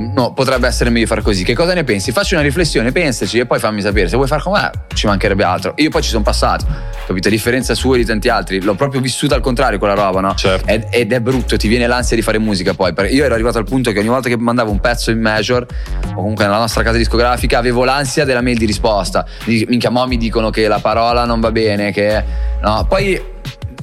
[0.00, 1.44] no, potrebbe essere meglio fare così.
[1.44, 2.12] Che cosa ne pensi?
[2.12, 4.08] Facci una riflessione, pensaci e poi fammi sapere.
[4.08, 5.74] Se vuoi fare con me, ci mancherebbe altro.
[5.76, 6.66] Io poi ci sono passato,
[7.06, 7.28] capito?
[7.28, 10.34] A differenza sua e di tanti altri, l'ho proprio vissuta al contrario quella roba, no?
[10.34, 10.68] Certo.
[10.68, 12.92] Ed, ed, è brutto, ti viene l'ansia di fare musica poi.
[13.10, 15.66] Io ero arrivato al punto che ogni volta che mandavo un pezzo in major,
[16.10, 19.26] o comunque nella nostra casa discografica, avevo l'ansia della mail di risposta.
[19.46, 21.59] Minchia, mo mi dicono che la parola non va bene,
[21.92, 22.24] che.
[22.62, 23.20] No, poi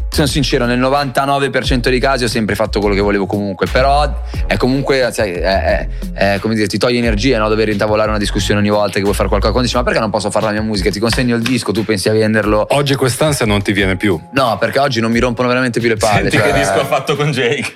[0.10, 4.58] sono sincero, nel 99% dei casi ho sempre fatto quello che volevo comunque, però è
[4.58, 7.49] comunque, sai, è, è, è come dire, ti toglie energia no?
[7.49, 9.51] dover intavolare una discussione ogni volta che vuoi fare qualcosa.
[9.51, 10.89] Quando dici, ma perché non posso fare la mia musica?
[10.89, 12.66] Ti consegno il disco, tu pensi a venderlo.
[12.72, 14.20] Oggi quest'ansia non ti viene più.
[14.32, 16.30] No, perché oggi non mi rompono veramente più le palle.
[16.30, 16.51] Senti cioè...
[16.51, 17.74] che disco ha fatto con Jake?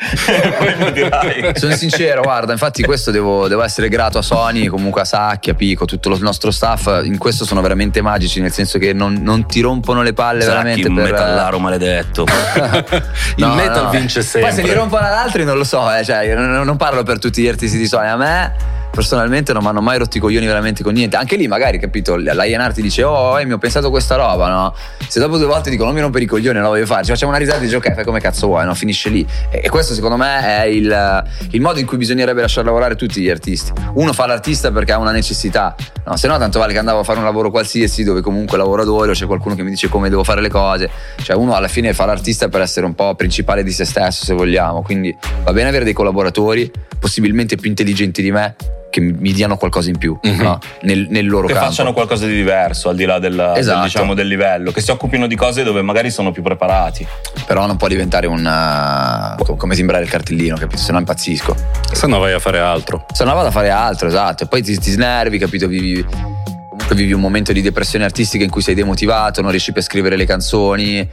[0.57, 1.51] Poi mi dirai.
[1.55, 5.53] Sono sincero, guarda, infatti questo devo, devo, essere grato a Sony, comunque a Sacchi, a
[5.53, 7.03] Pico, tutto il nostro staff.
[7.03, 10.51] In questo sono veramente magici, nel senso che non, non ti rompono le palle Sacchi,
[10.51, 10.87] veramente.
[10.87, 11.11] Un per...
[11.11, 12.20] metallaro maledetto.
[13.35, 13.89] il no, metal no.
[13.89, 14.51] vince sempre.
[14.51, 17.19] Poi se li rompono ad altri non lo so, eh, cioè, non, non, parlo per
[17.19, 20.45] tutti gli artisti di Sony, a me personalmente non mi hanno mai rotto i coglioni
[20.45, 21.15] veramente con niente.
[21.15, 24.49] Anche lì magari, capito, la Ian ti dice "Oh, eh, mi ho pensato questa roba",
[24.49, 24.75] no?
[25.07, 27.11] Se dopo due volte dico "Non mi rompere i coglioni, non la voglio fare", ci
[27.11, 28.75] facciamo una risata e dici "Ok, fai come cazzo vuoi", no?
[28.75, 29.25] Finisce lì.
[29.49, 33.29] E, questo secondo me è il, il, modo in cui bisognerebbe lasciare lavorare tutti gli
[33.29, 33.71] artisti.
[33.93, 35.75] Uno fa l'artista perché ha una necessità,
[36.05, 36.17] no?
[36.17, 38.89] Se no tanto vale che andavo a fare un lavoro qualsiasi dove comunque lavoro ad
[38.89, 40.89] ore o c'è qualcuno che mi dice come devo fare le cose.
[41.21, 44.33] Cioè uno alla fine fa l'artista per essere un po' principale di se stesso, se
[44.33, 44.81] vogliamo.
[44.81, 48.55] Quindi va bene avere dei collaboratori, possibilmente più intelligenti di me,
[48.91, 50.41] che mi diano qualcosa in più mm-hmm.
[50.41, 50.59] no?
[50.81, 51.67] nel, nel, loro che campo.
[51.67, 53.79] Che facciano qualcosa di diverso al di là della, esatto.
[53.79, 57.07] del, diciamo, del, livello, che si occupino di cose dove magari sono più preparati.
[57.47, 59.35] Però non può diventare un.
[59.57, 60.79] Come sembrare il cartellino, capito?
[60.79, 61.55] Se no impazzisco.
[61.91, 63.05] Se no vai a fare altro.
[63.11, 64.43] Se no vado a fare altro, esatto.
[64.43, 65.67] E poi ti, ti snervi, capito?
[65.67, 66.05] Vivi
[66.95, 70.15] vivi un momento di depressione artistica in cui sei demotivato, non riesci più a scrivere
[70.15, 71.07] le canzoni.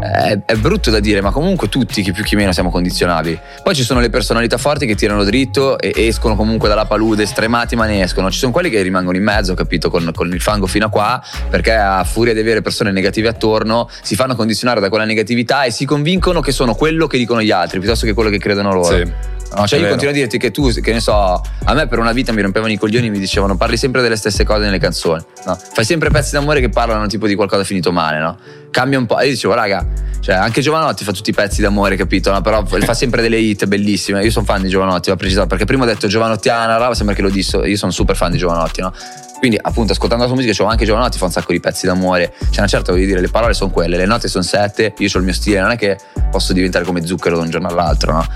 [0.00, 3.38] È, è brutto da dire, ma comunque tutti, chi più chi meno, siamo condizionabili.
[3.62, 7.76] Poi ci sono le personalità forti che tirano dritto e escono comunque dalla palude, stremati,
[7.76, 8.30] ma ne escono.
[8.30, 11.22] Ci sono quelli che rimangono in mezzo, capito, con, con il fango fino a qua,
[11.48, 15.70] perché a furia di avere persone negative attorno si fanno condizionare da quella negatività e
[15.70, 18.96] si convincono che sono quello che dicono gli altri piuttosto che quello che credono loro.
[18.96, 19.34] Sì.
[19.54, 22.12] No, cioè io continuo a dirti che tu, che ne so, a me per una
[22.12, 25.22] vita mi rompevano i coglioni e mi dicevano parli sempre delle stesse cose nelle canzoni,
[25.46, 25.58] no?
[25.72, 28.36] Fai sempre pezzi d'amore che parlano tipo di qualcosa finito male, no?
[28.70, 29.18] Cambia un po'.
[29.18, 29.86] E io dicevo, raga,
[30.20, 32.30] cioè anche Giovanotti fa tutti i pezzi d'amore, capito?
[32.30, 32.40] No?
[32.42, 34.22] Però fa sempre delle hit bellissime.
[34.22, 37.22] Io sono fan di Giovanotti, va precisato, perché prima ho detto Giovanottiana, roba, sembra che
[37.22, 37.64] lo disso.
[37.64, 38.92] Io sono super fan di Giovanotti, no?
[39.38, 42.32] Quindi, appunto, ascoltando la sua musica, dicevo anche Giovanotti fa un sacco di pezzi d'amore.
[42.38, 45.18] Cioè, una certa, voglio dire, le parole sono quelle, le note sono sette, io ho
[45.18, 45.96] il mio stile, non è che
[46.30, 48.26] posso diventare come zucchero da un giorno all'altro, no?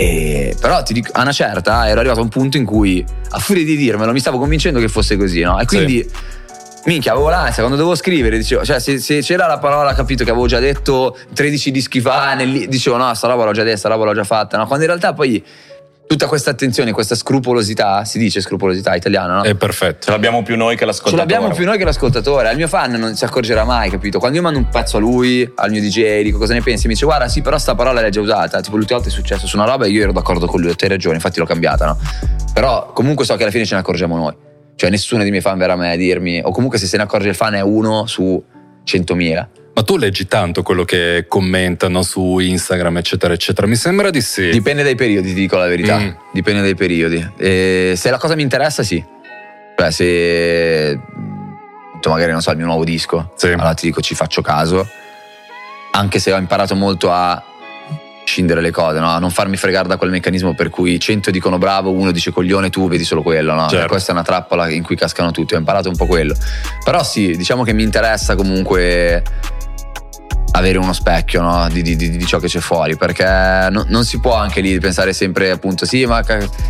[0.00, 3.38] E, però ti dico, a una certa ero arrivato a un punto in cui, a
[3.40, 5.58] furia di dirmelo, mi stavo convincendo che fosse così, no?
[5.58, 6.06] E quindi.
[6.08, 6.36] Sì.
[6.84, 10.30] Minchia, avevo l'ansia quando dovevo scrivere, dicevo, cioè se, se, c'era la parola, capito, che
[10.30, 13.88] avevo già detto 13 dischi fa, nel, dicevo no, sta roba l'ho già detta, sta
[13.88, 14.66] roba l'ho già fatta, no?
[14.66, 15.44] Quando in realtà poi
[16.08, 19.42] tutta questa attenzione, questa scrupolosità, si dice scrupolosità italiana, no?
[19.42, 20.06] È perfetto.
[20.06, 21.22] Ce l'abbiamo più noi che l'ascoltatore.
[21.22, 22.48] Ce l'abbiamo più noi che l'ascoltatore.
[22.48, 24.18] Al mio fan non si accorgerà mai, capito?
[24.18, 26.94] Quando io mando un pezzo a lui, al mio DJ, dico cosa ne pensi, mi
[26.94, 28.60] dice guarda sì, però sta parola l'hai già usata.
[28.62, 30.88] Tipo l'ultima volta è successo su una roba e io ero d'accordo con lui, hai
[30.88, 31.98] ragione, infatti l'ho cambiata, no?
[32.54, 34.34] Però comunque so che alla fine ce ne accorgiamo noi.
[34.76, 37.02] Cioè nessuno dei miei fan verrà a me a dirmi, o comunque se se ne
[37.02, 38.42] accorge il fan è uno su
[38.86, 39.46] 100.000.
[39.78, 43.64] Ma tu leggi tanto quello che commentano su Instagram, eccetera, eccetera.
[43.68, 44.50] Mi sembra di sì.
[44.50, 45.98] Dipende dai periodi, ti dico la verità.
[46.00, 46.10] Mm.
[46.32, 47.24] Dipende dai periodi.
[47.36, 49.00] E se la cosa mi interessa, sì.
[49.76, 51.00] Cioè, se
[52.06, 53.46] magari non so il mio nuovo disco, sì.
[53.46, 54.84] allora ti dico ci faccio caso.
[55.92, 57.40] Anche se ho imparato molto a
[58.24, 59.08] scindere le cose, no?
[59.08, 62.68] a non farmi fregare da quel meccanismo per cui 100 dicono bravo, uno dice coglione,
[62.68, 63.54] tu vedi solo quello.
[63.54, 63.68] No?
[63.68, 63.86] Certo.
[63.86, 65.54] Questa è una trappola in cui cascano tutti.
[65.54, 66.34] Ho imparato un po' quello.
[66.82, 69.22] Però sì, diciamo che mi interessa comunque
[70.58, 71.68] avere uno specchio no?
[71.70, 73.24] di, di, di, ciò che c'è fuori perché
[73.70, 76.22] no, non si può anche lì pensare sempre appunto sì ma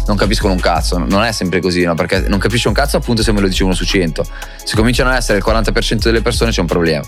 [0.06, 1.94] non capiscono un cazzo non è sempre così no?
[1.94, 4.24] perché non capisce un cazzo appunto se me lo dice uno su cento
[4.62, 7.04] se cominciano ad essere il 40% delle persone c'è un problema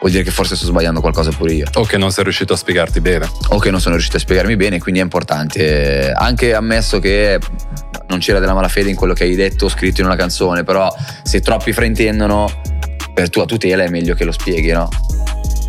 [0.00, 2.56] vuol dire che forse sto sbagliando qualcosa pure io o che non sei riuscito a
[2.56, 6.98] spiegarti bene o che non sono riuscito a spiegarmi bene quindi è importante anche ammesso
[6.98, 7.38] che
[8.08, 10.94] non c'era della malafede in quello che hai detto o scritto in una canzone però
[11.22, 12.50] se troppi fraintendono
[13.14, 14.88] per tua tutela è meglio che lo spieghi no?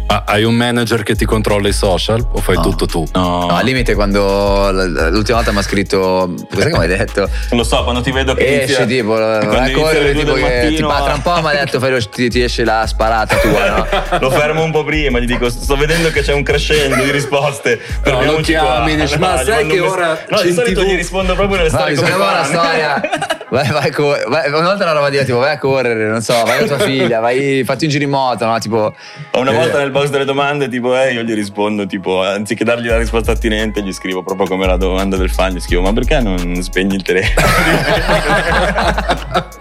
[0.07, 2.61] Ah, hai un manager che ti controlla i social o fai no.
[2.61, 3.03] tutto tu?
[3.13, 3.47] No.
[3.47, 3.55] no.
[3.55, 7.21] al limite quando l'ultima volta mi ha scritto, cos'è che mi hai detto?
[7.21, 10.73] Non lo so, quando ti vedo che esce inizia, tipo, vai a correre tipo che
[10.75, 13.35] tipo, ah, tra un po' mi ha detto fai lo, ti, ti, esce la sparata
[13.37, 13.87] tua, no?
[14.21, 17.81] lo fermo un po' prima, gli dico sto vedendo che c'è un crescendo di risposte.
[18.03, 21.69] No, lo chiami, dici, ma sai che ora No, di solito gli rispondo proprio nelle
[21.69, 23.01] storie come la storia.
[23.47, 23.91] Vai, vai,
[24.27, 26.79] vai, una volta una roba di tipo vai a correre, non so, vai da tua
[26.79, 28.57] figlia, vai, fatti un giro in moto, no?
[28.57, 28.93] Tipo
[29.33, 32.97] una volta nel box delle domande, tipo, eh, io gli rispondo, tipo, anziché dargli la
[32.97, 36.61] risposta attinente, gli scrivo proprio come la domanda del fan, gli scrivo, ma perché non
[36.61, 37.47] spegni il telefono?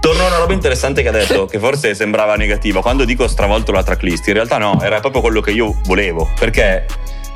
[0.00, 2.80] Torno a una roba interessante che ha detto, che forse sembrava negativa.
[2.80, 6.28] Quando dico stravolto la tracklist, in realtà no, era proprio quello che io volevo.
[6.36, 6.86] Perché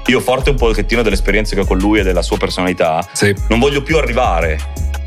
[0.06, 3.32] io, forte un pochettino dell'esperienza che ho con lui e della sua personalità, sì.
[3.48, 4.58] non voglio più arrivare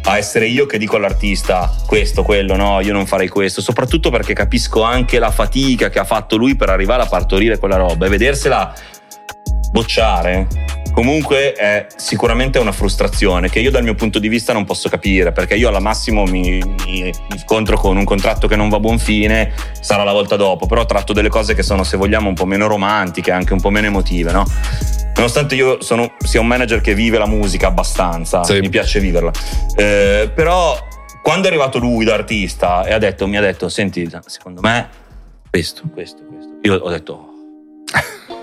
[0.07, 4.33] a essere io che dico all'artista questo, quello, no, io non farei questo, soprattutto perché
[4.33, 8.09] capisco anche la fatica che ha fatto lui per arrivare a partorire quella roba e
[8.09, 8.73] vedersela
[9.71, 10.47] bocciare
[10.97, 15.31] comunque è sicuramente una frustrazione che io dal mio punto di vista non posso capire
[15.31, 18.97] perché io alla massimo mi, mi, scontro con un contratto che non va a buon
[18.97, 22.45] fine sarà la volta dopo però tratto delle cose che sono se vogliamo un po'
[22.45, 24.43] meno romantiche anche un po' meno emotive no?
[25.13, 28.59] nonostante io sono, sia un manager che vive la musica abbastanza sì.
[28.59, 29.31] mi piace viverla
[29.75, 30.75] eh, però
[31.21, 34.89] quando è arrivato lui da artista e ha detto, mi ha detto senti secondo me
[35.51, 37.33] questo questo questo io ho detto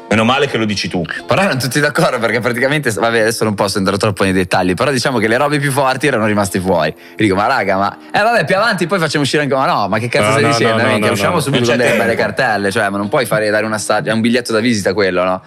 [0.08, 1.02] Meno male che lo dici tu.
[1.26, 4.90] Però erano tutti d'accordo perché praticamente, vabbè, adesso non posso entrare troppo nei dettagli, però
[4.90, 6.90] diciamo che le robe più forti erano rimaste fuori.
[6.90, 9.88] E dico, ma raga, ma eh vabbè, più avanti poi facciamo uscire anche, ma no,
[9.88, 10.82] ma che cazzo no, stai no, dicendo?
[10.82, 13.72] No, no, usciamo subito con delle belle cartelle, cioè, ma non puoi fare dare un
[13.72, 15.42] assaggio, è un biglietto da visita quello, no?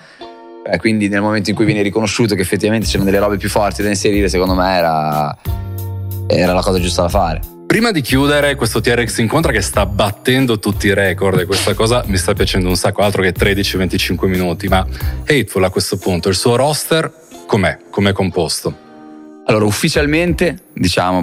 [0.69, 3.83] Eh, quindi nel momento in cui viene riconosciuto che effettivamente c'erano delle robe più forti
[3.83, 5.37] da inserire, secondo me era,
[6.27, 7.55] era la cosa giusta da fare.
[7.67, 12.01] Prima di chiudere questo TRX incontra che sta battendo tutti i record e questa cosa
[12.07, 14.87] mi sta piacendo un sacco, altro che 13-25 minuti, ma
[15.23, 17.11] Hateful a questo punto, il suo roster
[17.45, 17.77] com'è?
[17.89, 18.85] Com'è composto?
[19.47, 21.21] Allora, ufficialmente, diciamo,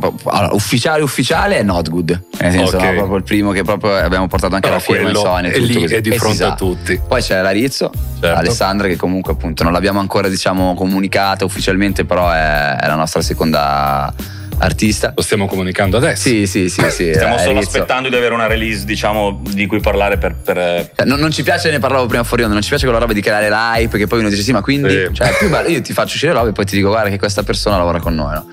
[0.53, 2.23] ufficiale ufficiale è Not Good.
[2.39, 2.91] Nel senso, okay.
[2.91, 5.51] no, proprio il primo che proprio abbiamo portato anche Però la firma in Sony.
[5.51, 7.01] È lì, è di fronte a tutti.
[7.07, 7.91] Poi c'è Larizzo,
[8.21, 8.39] certo.
[8.39, 13.23] Alessandra, che comunque appunto non l'abbiamo ancora, diciamo, comunicata ufficialmente, però è, è la nostra
[13.23, 14.13] seconda
[14.59, 15.13] artista.
[15.15, 16.29] Lo stiamo comunicando adesso.
[16.29, 16.83] Sì, sì, sì.
[16.91, 17.81] sì stiamo solo inizio.
[17.81, 20.35] aspettando di avere una release, diciamo, di cui parlare per.
[20.35, 20.91] per...
[20.95, 23.13] Cioè, non, non, ci piace, ne parlavo prima fuori onda, non ci piace quella roba
[23.13, 24.91] di creare l'hype, che poi uno dice sì, ma quindi.
[24.91, 25.09] Sì.
[25.13, 27.43] Cioè, più bello, io ti faccio uscire roba e poi ti dico, guarda che questa
[27.43, 28.47] persona lavora con noi, no?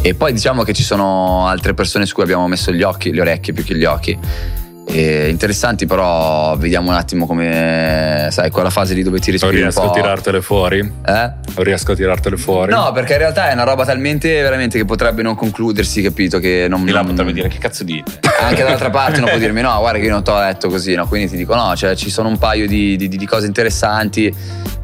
[0.00, 3.20] E poi diciamo che ci sono altre persone su cui abbiamo messo gli occhi, le
[3.20, 4.16] orecchie più che gli occhi
[4.90, 9.64] e interessanti, però vediamo un attimo come, sai, quella fase lì dove ti respiri non
[9.64, 10.78] riesco a tirartele fuori?
[10.78, 11.32] Eh?
[11.54, 12.72] Non riesco a tirartele fuori?
[12.72, 16.38] No, perché in realtà è una roba talmente veramente che potrebbe non concludersi, capito?
[16.38, 16.84] Che non...
[16.84, 18.20] Di là potrebbe dire che cazzo dite?
[18.40, 20.94] Anche dall'altra parte uno può dirmi no, guarda che io non ti ho detto così,
[20.94, 21.06] no?
[21.06, 24.34] Quindi ti dico no, cioè ci sono un paio di, di, di cose interessanti,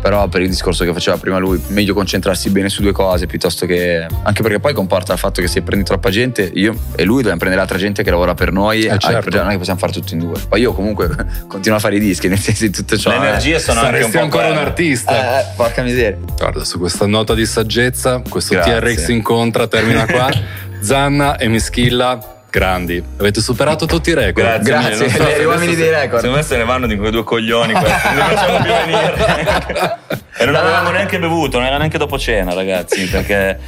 [0.03, 3.65] però per il discorso che faceva prima lui, meglio concentrarsi bene su due cose piuttosto
[3.65, 4.07] che...
[4.23, 7.39] Anche perché poi comporta il fatto che se prendi troppa gente, io e lui dobbiamo
[7.39, 9.37] prendere altra gente che lavora per noi, eh, certo.
[9.39, 10.39] non è che possiamo fare tutto in due.
[10.49, 11.09] Poi io comunque
[11.49, 13.11] continuo a fare i dischi, nel senso di tutto ciò.
[13.11, 13.59] Le energie eh.
[13.59, 15.41] sono anche un po' ancora un artista.
[15.41, 16.19] Eh, porca miseria.
[16.37, 18.81] Guarda, su questa nota di saggezza, questo Grazie.
[18.81, 20.29] TRX incontra termina qua.
[20.81, 23.03] Zanna e Mischilla grandi.
[23.19, 24.63] Avete superato tutti i record.
[24.63, 26.21] Grazie, Grazie so, gli uomini dei record.
[26.21, 28.09] Secondo me se ne vanno di quei due coglioni questi.
[28.09, 29.99] non li facciamo più venire.
[30.37, 33.59] e non avevamo neanche bevuto, non era neanche dopo cena, ragazzi, perché...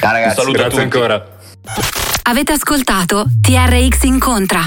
[0.00, 1.26] Ah, ragazzi, Un saluto grazie ancora.
[2.28, 4.66] Avete ascoltato TRX Incontra.